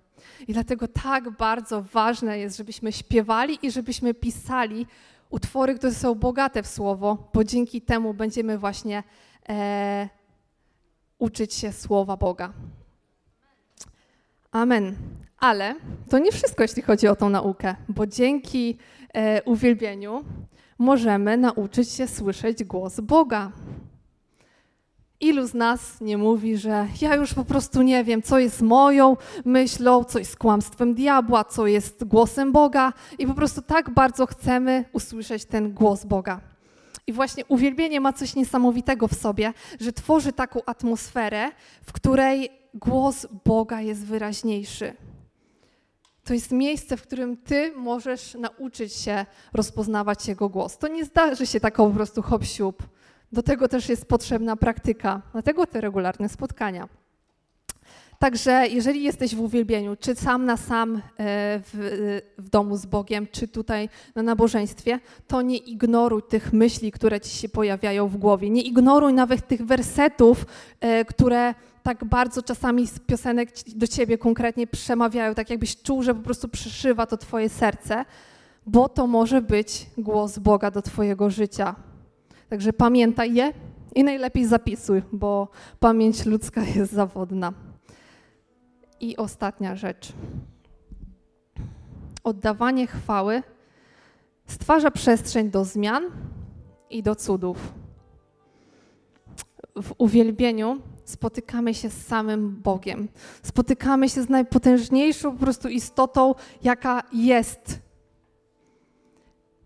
I 0.48 0.52
dlatego 0.52 0.88
tak 0.88 1.30
bardzo 1.30 1.82
ważne 1.82 2.38
jest, 2.38 2.56
żebyśmy 2.56 2.92
śpiewali 2.92 3.58
i 3.62 3.70
żebyśmy 3.70 4.14
pisali 4.14 4.86
utwory, 5.30 5.74
które 5.74 5.94
są 5.94 6.14
bogate 6.14 6.62
w 6.62 6.66
słowo, 6.66 7.30
bo 7.34 7.44
dzięki 7.44 7.80
temu 7.80 8.14
będziemy 8.14 8.58
właśnie 8.58 9.02
e, 9.48 10.08
uczyć 11.18 11.54
się 11.54 11.72
słowa 11.72 12.16
Boga. 12.16 12.52
Amen. 14.50 14.96
Ale 15.38 15.74
to 16.10 16.18
nie 16.18 16.32
wszystko, 16.32 16.62
jeśli 16.62 16.82
chodzi 16.82 17.08
o 17.08 17.16
tą 17.16 17.28
naukę, 17.28 17.76
bo 17.88 18.06
dzięki 18.06 18.78
e, 19.14 19.42
uwielbieniu 19.42 20.24
możemy 20.82 21.36
nauczyć 21.36 21.90
się 21.90 22.06
słyszeć 22.06 22.64
głos 22.64 23.00
Boga. 23.00 23.52
Ilu 25.20 25.46
z 25.46 25.54
nas 25.54 26.00
nie 26.00 26.18
mówi, 26.18 26.56
że 26.56 26.86
ja 27.00 27.14
już 27.14 27.34
po 27.34 27.44
prostu 27.44 27.82
nie 27.82 28.04
wiem, 28.04 28.22
co 28.22 28.38
jest 28.38 28.62
moją 28.62 29.16
myślą, 29.44 30.04
co 30.04 30.18
jest 30.18 30.36
kłamstwem 30.36 30.94
diabła, 30.94 31.44
co 31.44 31.66
jest 31.66 32.04
głosem 32.04 32.52
Boga, 32.52 32.92
i 33.18 33.26
po 33.26 33.34
prostu 33.34 33.62
tak 33.62 33.90
bardzo 33.90 34.26
chcemy 34.26 34.84
usłyszeć 34.92 35.44
ten 35.44 35.72
głos 35.72 36.04
Boga. 36.04 36.40
I 37.06 37.12
właśnie 37.12 37.44
uwielbienie 37.44 38.00
ma 38.00 38.12
coś 38.12 38.34
niesamowitego 38.34 39.08
w 39.08 39.14
sobie, 39.14 39.52
że 39.80 39.92
tworzy 39.92 40.32
taką 40.32 40.60
atmosferę, 40.66 41.50
w 41.86 41.92
której 41.92 42.50
głos 42.74 43.26
Boga 43.44 43.80
jest 43.80 44.04
wyraźniejszy. 44.04 44.92
To 46.24 46.34
jest 46.34 46.50
miejsce, 46.50 46.96
w 46.96 47.02
którym 47.02 47.36
ty 47.36 47.72
możesz 47.76 48.34
nauczyć 48.34 48.92
się 48.92 49.26
rozpoznawać 49.52 50.28
Jego 50.28 50.48
głos. 50.48 50.78
To 50.78 50.88
nie 50.88 51.04
zdarzy 51.04 51.46
się 51.46 51.60
tak 51.60 51.74
po 51.74 51.90
prostu 51.90 52.22
hop 52.22 52.44
siup. 52.44 52.82
Do 53.32 53.42
tego 53.42 53.68
też 53.68 53.88
jest 53.88 54.06
potrzebna 54.06 54.56
praktyka, 54.56 55.22
dlatego 55.32 55.66
te 55.66 55.80
regularne 55.80 56.28
spotkania. 56.28 56.88
Także 58.22 58.66
jeżeli 58.70 59.02
jesteś 59.02 59.34
w 59.34 59.40
uwielbieniu, 59.40 59.96
czy 59.96 60.14
sam 60.14 60.44
na 60.44 60.56
sam 60.56 60.96
e, 60.96 61.00
w, 61.60 62.22
w, 62.38 62.48
domu 62.48 62.76
z 62.76 62.86
Bogiem, 62.86 63.26
czy 63.32 63.48
tutaj 63.48 63.88
na 64.14 64.22
nabożeństwie, 64.22 65.00
to 65.26 65.42
nie 65.42 65.56
ignoruj 65.56 66.22
tych 66.22 66.52
myśli, 66.52 66.92
które 66.92 67.20
ci 67.20 67.30
się 67.30 67.48
pojawiają 67.48 68.08
w 68.08 68.16
głowie. 68.16 68.50
Nie 68.50 68.62
ignoruj 68.62 69.12
nawet 69.12 69.48
tych 69.48 69.66
wersetów, 69.66 70.46
e, 70.80 71.04
które 71.04 71.54
tak 71.82 72.04
bardzo 72.04 72.42
czasami 72.42 72.86
z 72.86 72.98
piosenek 72.98 73.50
do 73.76 73.86
ciebie 73.86 74.18
konkretnie 74.18 74.66
przemawiają, 74.66 75.34
tak 75.34 75.50
jakbyś 75.50 75.82
czuł, 75.82 76.02
że 76.02 76.14
po 76.14 76.20
prostu 76.20 76.48
przeszywa 76.48 77.06
to 77.06 77.16
twoje 77.16 77.48
serce, 77.48 78.04
bo 78.66 78.88
to 78.88 79.06
może 79.06 79.42
być 79.42 79.86
głos 79.98 80.38
Boga 80.38 80.70
do 80.70 80.82
twojego 80.82 81.30
życia. 81.30 81.74
Także 82.48 82.72
pamiętaj 82.72 83.34
je 83.34 83.52
i 83.94 84.04
najlepiej 84.04 84.46
zapisuj, 84.46 85.02
bo 85.12 85.48
pamięć 85.80 86.26
ludzka 86.26 86.62
jest 86.76 86.92
zawodna. 86.92 87.52
I 89.00 89.16
ostatnia 89.16 89.76
rzecz. 89.76 90.12
Oddawanie 92.24 92.86
chwały 92.86 93.42
stwarza 94.46 94.90
przestrzeń 94.90 95.50
do 95.50 95.64
zmian 95.64 96.04
i 96.90 97.02
do 97.02 97.14
cudów. 97.14 97.72
W 99.82 99.94
uwielbieniu 99.98 100.80
spotykamy 101.04 101.74
się 101.74 101.90
z 101.90 102.06
samym 102.06 102.56
Bogiem. 102.62 103.08
Spotykamy 103.42 104.08
się 104.08 104.22
z 104.22 104.28
najpotężniejszą 104.28 105.32
po 105.32 105.38
prostu 105.38 105.68
istotą, 105.68 106.34
jaka 106.62 107.02
jest. 107.12 107.78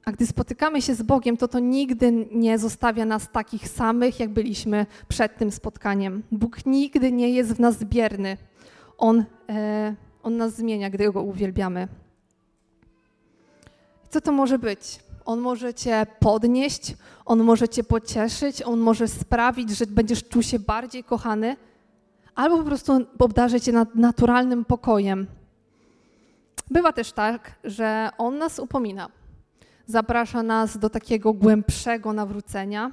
A 0.04 0.12
gdy 0.12 0.26
spotykamy 0.26 0.82
się 0.82 0.94
z 0.94 1.02
Bogiem, 1.02 1.36
to 1.36 1.48
to 1.48 1.58
nigdy 1.58 2.26
nie 2.32 2.58
zostawia 2.58 3.04
nas 3.04 3.28
takich 3.32 3.68
samych, 3.68 4.20
jak 4.20 4.30
byliśmy 4.30 4.86
przed 5.08 5.36
tym 5.36 5.50
spotkaniem. 5.50 6.22
Bóg 6.32 6.66
nigdy 6.66 7.12
nie 7.12 7.30
jest 7.30 7.52
w 7.52 7.60
nas 7.60 7.84
bierny. 7.84 8.36
On, 8.98 9.24
e, 9.48 9.94
on 10.22 10.36
nas 10.36 10.56
zmienia, 10.56 10.90
gdy 10.90 11.12
Go 11.12 11.22
uwielbiamy. 11.22 11.88
Co 14.10 14.20
to 14.20 14.32
może 14.32 14.58
być? 14.58 15.05
On 15.26 15.40
może 15.40 15.74
cię 15.74 16.06
podnieść, 16.20 16.94
on 17.24 17.42
może 17.42 17.68
cię 17.68 17.84
pocieszyć, 17.84 18.62
on 18.62 18.80
może 18.80 19.08
sprawić, 19.08 19.70
że 19.70 19.86
będziesz 19.86 20.28
czuł 20.28 20.42
się 20.42 20.58
bardziej 20.58 21.04
kochany, 21.04 21.56
albo 22.34 22.58
po 22.58 22.64
prostu 22.64 22.92
obdarzy 23.18 23.60
cię 23.60 23.72
naturalnym 23.94 24.64
pokojem. 24.64 25.26
Bywa 26.70 26.92
też 26.92 27.12
tak, 27.12 27.58
że 27.64 28.10
On 28.18 28.38
nas 28.38 28.58
upomina. 28.58 29.08
Zaprasza 29.86 30.42
nas 30.42 30.78
do 30.78 30.90
takiego 30.90 31.32
głębszego 31.32 32.12
nawrócenia, 32.12 32.90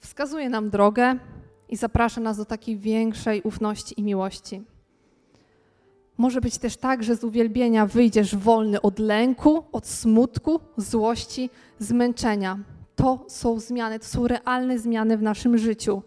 wskazuje 0.00 0.48
nam 0.48 0.70
drogę 0.70 1.18
i 1.68 1.76
zaprasza 1.76 2.20
nas 2.20 2.36
do 2.36 2.44
takiej 2.44 2.78
większej 2.78 3.42
ufności 3.42 4.00
i 4.00 4.02
miłości. 4.02 4.75
Może 6.18 6.40
być 6.40 6.58
też 6.58 6.76
tak, 6.76 7.02
że 7.02 7.16
z 7.16 7.24
uwielbienia 7.24 7.86
wyjdziesz 7.86 8.36
wolny 8.36 8.80
od 8.82 8.98
lęku, 8.98 9.64
od 9.72 9.86
smutku, 9.86 10.60
złości, 10.76 11.50
zmęczenia. 11.78 12.58
To 12.96 13.24
są 13.28 13.60
zmiany, 13.60 13.98
to 13.98 14.04
są 14.04 14.28
realne 14.28 14.78
zmiany 14.78 15.18
w 15.18 15.22
naszym 15.22 15.58
życiu. 15.58 16.02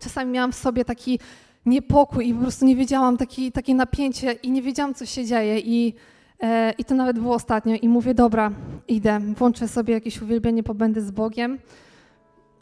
Czasami 0.00 0.30
miałam 0.30 0.52
w 0.52 0.56
sobie 0.56 0.84
taki 0.84 1.18
niepokój 1.66 2.28
i 2.28 2.34
po 2.34 2.40
prostu 2.40 2.64
nie 2.64 2.76
wiedziałam, 2.76 3.16
taki, 3.16 3.52
takie 3.52 3.74
napięcie 3.74 4.32
i 4.32 4.50
nie 4.50 4.62
wiedziałam, 4.62 4.94
co 4.94 5.06
się 5.06 5.24
dzieje. 5.24 5.58
I, 5.58 5.94
e, 6.40 6.72
I 6.78 6.84
to 6.84 6.94
nawet 6.94 7.18
było 7.18 7.34
ostatnio. 7.34 7.74
I 7.74 7.88
mówię, 7.88 8.14
dobra, 8.14 8.52
idę, 8.88 9.20
włączę 9.20 9.68
sobie 9.68 9.94
jakieś 9.94 10.22
uwielbienie, 10.22 10.62
pobędę 10.62 11.00
z 11.00 11.10
Bogiem. 11.10 11.58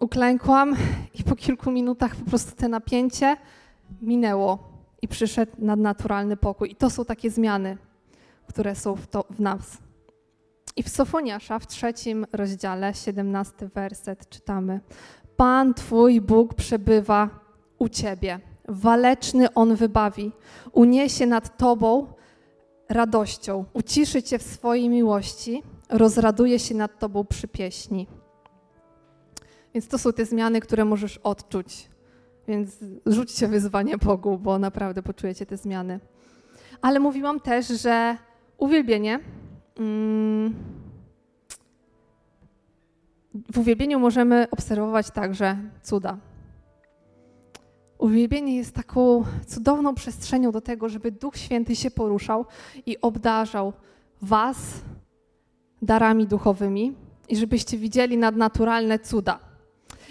Uklękłam 0.01 0.77
i 1.15 1.25
po 1.25 1.37
kilku 1.37 1.71
minutach 1.71 2.17
po 2.17 2.31
prostu 2.31 2.57
te 2.57 2.69
napięcie 2.69 3.37
minęło 4.03 4.70
i 5.03 5.09
przyszedł 5.09 5.53
nadnaturalny 5.59 6.37
pokój. 6.37 6.71
I 6.71 6.77
to 6.77 6.91
są 6.91 7.05
takie 7.05 7.31
zmiany, 7.31 7.79
które 8.47 8.75
są 8.75 8.97
w, 8.97 9.07
to, 9.07 9.25
w 9.31 9.41
nas. 9.41 9.79
I 10.77 10.83
w 10.83 10.89
Sofoniasza 10.89 11.59
w 11.59 11.67
trzecim 11.67 12.27
rozdziale, 12.33 12.95
17 12.95 13.69
werset 13.75 14.29
czytamy. 14.29 14.81
Pan 15.37 15.75
Twój 15.75 16.21
Bóg 16.21 16.55
przebywa 16.55 17.29
u 17.79 17.89
Ciebie. 17.89 18.41
Waleczny 18.69 19.55
On 19.55 19.75
wybawi. 19.75 20.33
Uniesie 20.73 21.27
nad 21.27 21.57
Tobą 21.57 22.07
radością. 22.89 23.65
Uciszy 23.73 24.23
Cię 24.23 24.39
w 24.39 24.43
swojej 24.43 24.89
miłości. 24.89 25.63
Rozraduje 25.89 26.59
się 26.59 26.75
nad 26.75 26.99
Tobą 26.99 27.25
przy 27.25 27.49
pieśni. 27.49 28.07
Więc 29.75 29.89
to 29.89 29.99
są 29.99 30.13
te 30.13 30.25
zmiany, 30.25 30.61
które 30.61 30.85
możesz 30.85 31.19
odczuć. 31.19 31.89
Więc 32.49 32.79
rzućcie 33.07 33.49
wyzwanie 33.49 33.99
Bogu, 33.99 34.39
bo 34.39 34.59
naprawdę 34.59 35.03
poczujecie 35.03 35.47
te 35.47 35.57
zmiany. 35.57 36.01
Ale 36.83 37.01
mówiłam 37.01 37.41
też, 37.41 37.69
że 37.69 38.17
uwielbienie. 38.59 39.21
Mm, 39.77 40.55
w 43.53 43.59
uwielbieniu 43.59 44.01
możemy 44.01 44.47
obserwować 44.51 45.11
także 45.11 45.57
cuda. 45.83 46.19
Uwielbienie 47.99 48.57
jest 48.57 48.75
taką 48.75 49.25
cudowną 49.47 49.95
przestrzenią 49.95 50.53
do 50.53 50.61
tego, 50.61 50.89
żeby 50.89 51.13
Duch 51.13 51.37
Święty 51.37 51.77
się 51.77 51.91
poruszał 51.91 52.47
i 52.87 53.01
obdarzał 53.01 53.73
Was 54.23 54.57
darami 55.83 56.27
duchowymi 56.27 56.95
i 57.29 57.37
żebyście 57.37 57.79
widzieli 57.79 58.17
nadnaturalne 58.19 58.99
cuda. 58.99 59.50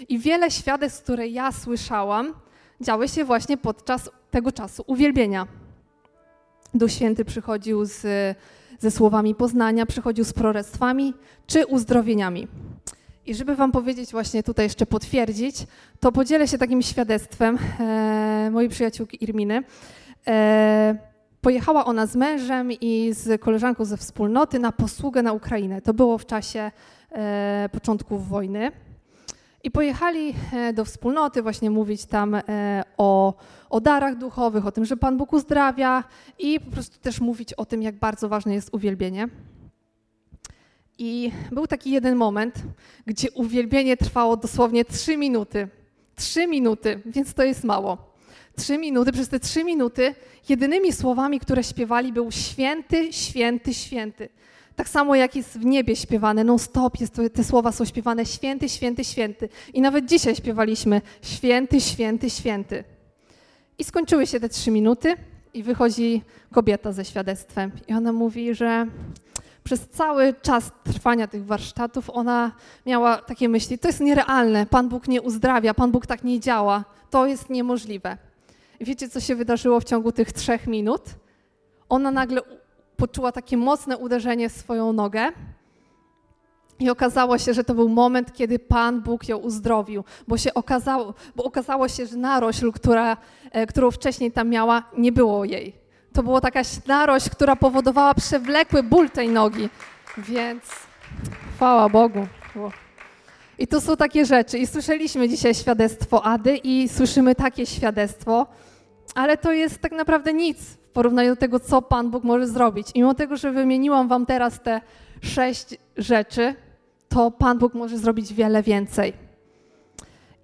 I 0.08 0.18
wiele 0.18 0.50
świadectw, 0.50 1.02
które 1.02 1.28
ja 1.28 1.52
słyszałam, 1.52 2.34
działy 2.80 3.08
się 3.08 3.24
właśnie 3.24 3.56
podczas 3.56 4.10
tego 4.30 4.52
czasu 4.52 4.84
uwielbienia. 4.86 5.46
Duch 6.74 6.92
Święty 6.92 7.24
przychodził 7.24 7.84
z, 7.84 8.06
ze 8.78 8.90
słowami 8.90 9.34
poznania, 9.34 9.86
przychodził 9.86 10.24
z 10.24 10.32
proroctwami 10.32 11.14
czy 11.46 11.66
uzdrowieniami. 11.66 12.48
I 13.26 13.34
żeby 13.34 13.56
Wam 13.56 13.72
powiedzieć, 13.72 14.12
właśnie 14.12 14.42
tutaj 14.42 14.66
jeszcze 14.66 14.86
potwierdzić, 14.86 15.66
to 16.00 16.12
podzielę 16.12 16.48
się 16.48 16.58
takim 16.58 16.82
świadectwem 16.82 17.58
e, 17.80 18.48
mojej 18.52 18.70
przyjaciółki 18.70 19.24
Irminy. 19.24 19.62
E, 20.26 20.98
pojechała 21.40 21.84
ona 21.84 22.06
z 22.06 22.16
mężem 22.16 22.72
i 22.72 23.10
z 23.12 23.40
koleżanką 23.40 23.84
ze 23.84 23.96
wspólnoty 23.96 24.58
na 24.58 24.72
posługę 24.72 25.22
na 25.22 25.32
Ukrainę. 25.32 25.82
To 25.82 25.94
było 25.94 26.18
w 26.18 26.26
czasie 26.26 26.70
e, 27.12 27.68
początków 27.72 28.28
wojny. 28.28 28.72
I 29.64 29.70
pojechali 29.70 30.34
e, 30.52 30.72
do 30.72 30.84
wspólnoty 30.84 31.42
właśnie 31.42 31.70
mówić 31.70 32.04
tam 32.04 32.34
e, 32.34 32.42
o, 32.96 33.34
o 33.70 33.80
darach 33.80 34.18
duchowych, 34.18 34.66
o 34.66 34.72
tym, 34.72 34.84
że 34.84 34.96
Pan 34.96 35.16
Bóg 35.16 35.32
uzdrawia 35.32 36.04
i 36.38 36.60
po 36.60 36.70
prostu 36.70 36.98
też 36.98 37.20
mówić 37.20 37.52
o 37.52 37.66
tym, 37.66 37.82
jak 37.82 37.94
bardzo 37.94 38.28
ważne 38.28 38.54
jest 38.54 38.74
uwielbienie. 38.74 39.28
I 40.98 41.32
był 41.52 41.66
taki 41.66 41.90
jeden 41.90 42.16
moment, 42.16 42.54
gdzie 43.06 43.30
uwielbienie 43.30 43.96
trwało 43.96 44.36
dosłownie 44.36 44.84
trzy 44.84 45.16
minuty. 45.16 45.68
Trzy 46.16 46.46
minuty, 46.46 47.00
więc 47.06 47.34
to 47.34 47.42
jest 47.42 47.64
mało. 47.64 48.14
Trzy 48.56 48.78
minuty, 48.78 49.12
przez 49.12 49.28
te 49.28 49.40
trzy 49.40 49.64
minuty 49.64 50.14
jedynymi 50.48 50.92
słowami, 50.92 51.40
które 51.40 51.64
śpiewali, 51.64 52.12
był 52.12 52.30
święty, 52.30 53.12
święty, 53.12 53.74
święty. 53.74 54.28
Tak 54.76 54.88
samo 54.88 55.14
jak 55.14 55.36
jest 55.36 55.58
w 55.58 55.64
niebie 55.64 55.96
śpiewane, 55.96 56.44
non 56.44 56.58
stop 56.58 57.00
jest, 57.00 57.20
te 57.32 57.44
słowa 57.44 57.72
są 57.72 57.84
śpiewane 57.84 58.26
święty, 58.26 58.68
święty, 58.68 59.04
święty. 59.04 59.48
I 59.74 59.80
nawet 59.80 60.06
dzisiaj 60.06 60.36
śpiewaliśmy 60.36 61.00
święty, 61.22 61.80
święty, 61.80 62.30
święty. 62.30 62.84
I 63.78 63.84
skończyły 63.84 64.26
się 64.26 64.40
te 64.40 64.48
trzy 64.48 64.70
minuty 64.70 65.14
i 65.54 65.62
wychodzi 65.62 66.22
kobieta 66.52 66.92
ze 66.92 67.04
świadectwem. 67.04 67.72
I 67.88 67.94
ona 67.94 68.12
mówi, 68.12 68.54
że 68.54 68.86
przez 69.64 69.88
cały 69.88 70.34
czas 70.42 70.70
trwania 70.84 71.26
tych 71.26 71.46
warsztatów 71.46 72.10
ona 72.10 72.52
miała 72.86 73.16
takie 73.16 73.48
myśli: 73.48 73.78
to 73.78 73.88
jest 73.88 74.00
nierealne, 74.00 74.66
Pan 74.66 74.88
Bóg 74.88 75.08
nie 75.08 75.22
uzdrawia, 75.22 75.74
Pan 75.74 75.90
Bóg 75.90 76.06
tak 76.06 76.24
nie 76.24 76.40
działa, 76.40 76.84
to 77.10 77.26
jest 77.26 77.50
niemożliwe. 77.50 78.16
Wiecie, 78.80 79.08
co 79.08 79.20
się 79.20 79.34
wydarzyło 79.34 79.80
w 79.80 79.84
ciągu 79.84 80.12
tych 80.12 80.32
trzech 80.32 80.66
minut? 80.66 81.02
Ona 81.88 82.10
nagle 82.10 82.40
poczuła 83.00 83.32
takie 83.32 83.56
mocne 83.56 83.98
uderzenie 83.98 84.48
w 84.48 84.52
swoją 84.52 84.92
nogę. 84.92 85.32
I 86.78 86.90
okazało 86.90 87.38
się, 87.38 87.54
że 87.54 87.64
to 87.64 87.74
był 87.74 87.88
moment, 87.88 88.32
kiedy 88.32 88.58
Pan 88.58 89.00
Bóg 89.00 89.28
ją 89.28 89.36
uzdrowił, 89.36 90.04
bo 90.28 90.38
się 90.38 90.54
okazało, 90.54 91.14
bo 91.36 91.44
okazało 91.44 91.88
się, 91.88 92.06
że 92.06 92.16
narośl, 92.16 92.72
która, 92.72 93.16
e, 93.52 93.66
którą 93.66 93.90
wcześniej 93.90 94.32
tam 94.32 94.48
miała, 94.48 94.82
nie 94.96 95.12
było 95.12 95.44
jej. 95.44 95.72
To 96.12 96.22
była 96.22 96.40
taka 96.40 96.62
narość, 96.86 97.30
która 97.30 97.56
powodowała 97.56 98.14
przewlekły 98.14 98.82
ból 98.82 99.10
tej 99.10 99.28
nogi. 99.28 99.68
Więc 100.18 100.62
chwała 101.54 101.88
Bogu. 101.88 102.26
I 103.58 103.66
to 103.66 103.80
są 103.80 103.96
takie 103.96 104.24
rzeczy. 104.24 104.58
I 104.58 104.66
słyszeliśmy 104.66 105.28
dzisiaj 105.28 105.54
świadectwo 105.54 106.24
Ady 106.24 106.56
i 106.56 106.88
słyszymy 106.88 107.34
takie 107.34 107.66
świadectwo, 107.66 108.46
ale 109.14 109.36
to 109.36 109.52
jest 109.52 109.78
tak 109.78 109.92
naprawdę 109.92 110.32
nic 110.32 110.79
w 110.90 110.92
porównaniu 110.92 111.30
do 111.30 111.36
tego, 111.36 111.60
co 111.60 111.82
Pan 111.82 112.10
Bóg 112.10 112.24
może 112.24 112.46
zrobić. 112.46 112.90
I 112.94 112.98
mimo 112.98 113.14
tego, 113.14 113.36
że 113.36 113.52
wymieniłam 113.52 114.08
Wam 114.08 114.26
teraz 114.26 114.60
te 114.60 114.80
sześć 115.22 115.78
rzeczy, 115.96 116.54
to 117.08 117.30
Pan 117.30 117.58
Bóg 117.58 117.74
może 117.74 117.98
zrobić 117.98 118.34
wiele 118.34 118.62
więcej. 118.62 119.12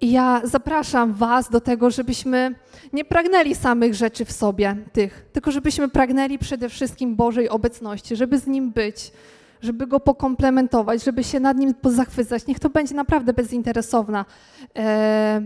I 0.01 0.11
ja 0.11 0.41
zapraszam 0.43 1.13
Was 1.13 1.49
do 1.49 1.61
tego, 1.61 1.89
żebyśmy 1.89 2.55
nie 2.93 3.05
pragnęli 3.05 3.55
samych 3.55 3.95
rzeczy 3.95 4.25
w 4.25 4.31
sobie, 4.31 4.75
tych, 4.93 5.25
tylko 5.33 5.51
żebyśmy 5.51 5.89
pragnęli 5.89 6.39
przede 6.39 6.69
wszystkim 6.69 7.15
Bożej 7.15 7.49
obecności, 7.49 8.15
żeby 8.15 8.39
z 8.39 8.47
Nim 8.47 8.71
być, 8.71 9.11
żeby 9.61 9.87
Go 9.87 9.99
pokomplementować, 9.99 11.03
żeby 11.03 11.23
się 11.23 11.39
nad 11.39 11.57
Nim 11.57 11.73
zachwycać. 11.83 12.47
Niech 12.47 12.59
to 12.59 12.69
będzie 12.69 12.95
naprawdę 12.95 13.33
bezinteresowna 13.33 14.25
e, 14.77 15.41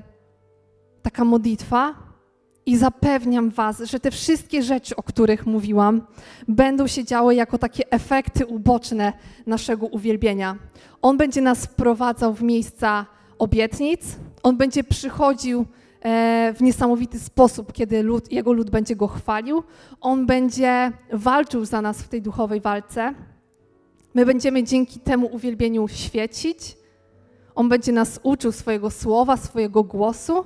taka 1.02 1.26
modlitwa. 1.26 2.11
I 2.72 2.78
zapewniam 2.78 3.50
Was, 3.50 3.80
że 3.80 4.00
te 4.00 4.12
wszystkie 4.12 4.64
rzeczy, 4.64 4.96
o 4.96 5.04
których 5.04 5.46
mówiłam, 5.46 6.02
będą 6.48 6.88
się 6.88 7.04
działy 7.04 7.36
jako 7.36 7.58
takie 7.58 7.92
efekty 7.92 8.46
uboczne 8.46 9.14
naszego 9.46 9.88
uwielbienia. 9.88 10.56
On 11.02 11.18
będzie 11.18 11.42
nas 11.42 11.66
wprowadzał 11.66 12.34
w 12.34 12.44
miejsca 12.44 13.06
obietnic, 13.40 14.02
on 14.44 14.58
będzie 14.58 14.84
przychodził 14.84 15.66
e, 16.02 16.54
w 16.58 16.62
niesamowity 16.62 17.20
sposób, 17.20 17.74
kiedy 17.74 18.04
lud, 18.04 18.32
jego 18.32 18.54
lud 18.54 18.70
będzie 18.70 18.96
go 18.96 19.08
chwalił. 19.08 19.64
On 20.02 20.26
będzie 20.26 20.92
walczył 21.14 21.66
za 21.66 21.82
nas 21.82 22.02
w 22.02 22.08
tej 22.08 22.22
duchowej 22.22 22.62
walce. 22.62 23.14
My 24.14 24.26
będziemy 24.26 24.64
dzięki 24.64 25.00
temu 25.00 25.28
uwielbieniu 25.32 25.88
świecić. 25.88 26.78
On 27.56 27.70
będzie 27.70 27.92
nas 27.92 28.20
uczył 28.24 28.52
swojego 28.52 28.90
słowa, 28.90 29.38
swojego 29.38 29.84
głosu 29.84 30.46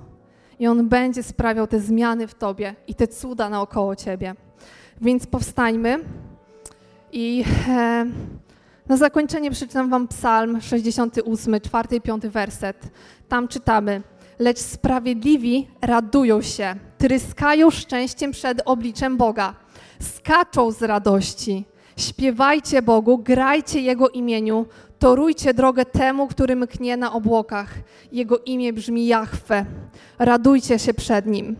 i 0.59 0.67
on 0.67 0.89
będzie 0.89 1.23
sprawiał 1.23 1.67
te 1.67 1.79
zmiany 1.79 2.27
w 2.27 2.35
tobie 2.35 2.75
i 2.87 2.95
te 2.95 3.07
cuda 3.07 3.49
naokoło 3.49 3.95
ciebie. 3.95 4.35
Więc 5.01 5.27
powstańmy 5.27 5.99
i 7.11 7.43
e, 7.67 8.05
na 8.87 8.97
zakończenie 8.97 9.51
przeczytam 9.51 9.89
wam 9.89 10.07
Psalm 10.07 10.61
68, 10.61 11.61
4 11.61 11.95
i 11.95 12.01
5 12.01 12.27
werset. 12.27 12.77
Tam 13.29 13.47
czytamy: 13.47 14.01
Lecz 14.39 14.59
sprawiedliwi 14.59 15.67
radują 15.81 16.41
się, 16.41 16.75
tryskają 16.97 17.71
szczęściem 17.71 18.31
przed 18.31 18.61
obliczem 18.65 19.17
Boga, 19.17 19.53
skaczą 19.99 20.71
z 20.71 20.83
radości. 20.83 21.65
Śpiewajcie 21.97 22.81
Bogu, 22.81 23.17
grajcie 23.17 23.81
Jego 23.81 24.09
imieniu, 24.09 24.65
Torujcie 25.05 25.53
drogę 25.53 25.85
temu, 25.85 26.27
który 26.27 26.55
mknie 26.55 26.97
na 26.97 27.13
obłokach. 27.13 27.73
Jego 28.11 28.39
imię 28.39 28.73
brzmi 28.73 29.07
Jahwe. 29.07 29.65
Radujcie 30.19 30.79
się 30.79 30.93
przed 30.93 31.25
nim. 31.25 31.55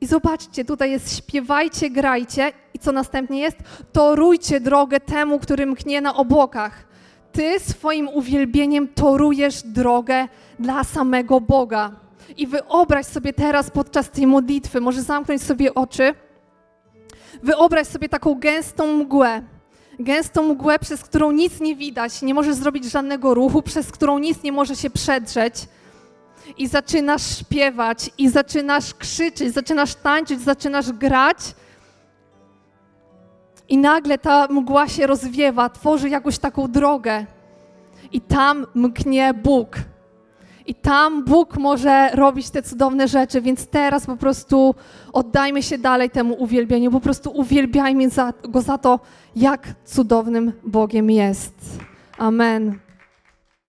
I 0.00 0.06
zobaczcie, 0.06 0.64
tutaj 0.64 0.90
jest 0.90 1.16
śpiewajcie, 1.18 1.90
grajcie 1.90 2.52
i 2.74 2.78
co 2.78 2.92
następnie 2.92 3.40
jest? 3.40 3.56
Torujcie 3.92 4.60
drogę 4.60 5.00
temu, 5.00 5.38
który 5.38 5.66
mknie 5.66 6.00
na 6.00 6.16
obłokach. 6.16 6.84
Ty 7.32 7.60
swoim 7.60 8.08
uwielbieniem 8.08 8.88
torujesz 8.88 9.62
drogę 9.62 10.28
dla 10.58 10.84
samego 10.84 11.40
Boga. 11.40 11.90
I 12.36 12.46
wyobraź 12.46 13.06
sobie 13.06 13.32
teraz 13.32 13.70
podczas 13.70 14.10
tej 14.10 14.26
modlitwy, 14.26 14.80
może 14.80 15.02
zamknąć 15.02 15.42
sobie 15.42 15.74
oczy, 15.74 16.14
wyobraź 17.42 17.86
sobie 17.86 18.08
taką 18.08 18.34
gęstą 18.34 18.86
mgłę. 18.96 19.42
Gęstą 20.00 20.42
mgłę, 20.42 20.78
przez 20.78 21.02
którą 21.02 21.32
nic 21.32 21.60
nie 21.60 21.76
widać, 21.76 22.22
nie 22.22 22.34
możesz 22.34 22.54
zrobić 22.54 22.84
żadnego 22.84 23.34
ruchu, 23.34 23.62
przez 23.62 23.92
którą 23.92 24.18
nic 24.18 24.42
nie 24.42 24.52
może 24.52 24.76
się 24.76 24.90
przedrzeć. 24.90 25.54
I 26.58 26.68
zaczynasz 26.68 27.38
śpiewać, 27.38 28.10
i 28.18 28.28
zaczynasz 28.28 28.94
krzyczeć, 28.94 29.54
zaczynasz 29.54 29.94
tańczyć, 29.94 30.40
zaczynasz 30.40 30.92
grać. 30.92 31.38
I 33.68 33.78
nagle 33.78 34.18
ta 34.18 34.46
mgła 34.50 34.88
się 34.88 35.06
rozwiewa, 35.06 35.68
tworzy 35.68 36.08
jakąś 36.08 36.38
taką 36.38 36.68
drogę. 36.68 37.26
I 38.12 38.20
tam 38.20 38.66
mknie 38.74 39.34
Bóg. 39.34 39.76
I 40.66 40.74
tam 40.74 41.24
Bóg 41.24 41.58
może 41.58 42.10
robić 42.14 42.50
te 42.50 42.62
cudowne 42.62 43.08
rzeczy, 43.08 43.40
więc 43.40 43.66
teraz 43.66 44.06
po 44.06 44.16
prostu 44.16 44.74
oddajmy 45.12 45.62
się 45.62 45.78
dalej 45.78 46.10
temu 46.10 46.34
uwielbieniu, 46.34 46.90
po 46.90 47.00
prostu 47.00 47.30
uwielbiajmy 47.30 48.08
za, 48.08 48.32
Go 48.48 48.62
za 48.62 48.78
to, 48.78 49.00
jak 49.36 49.74
cudownym 49.84 50.52
Bogiem 50.64 51.10
jest. 51.10 51.78
Amen. 52.18 52.89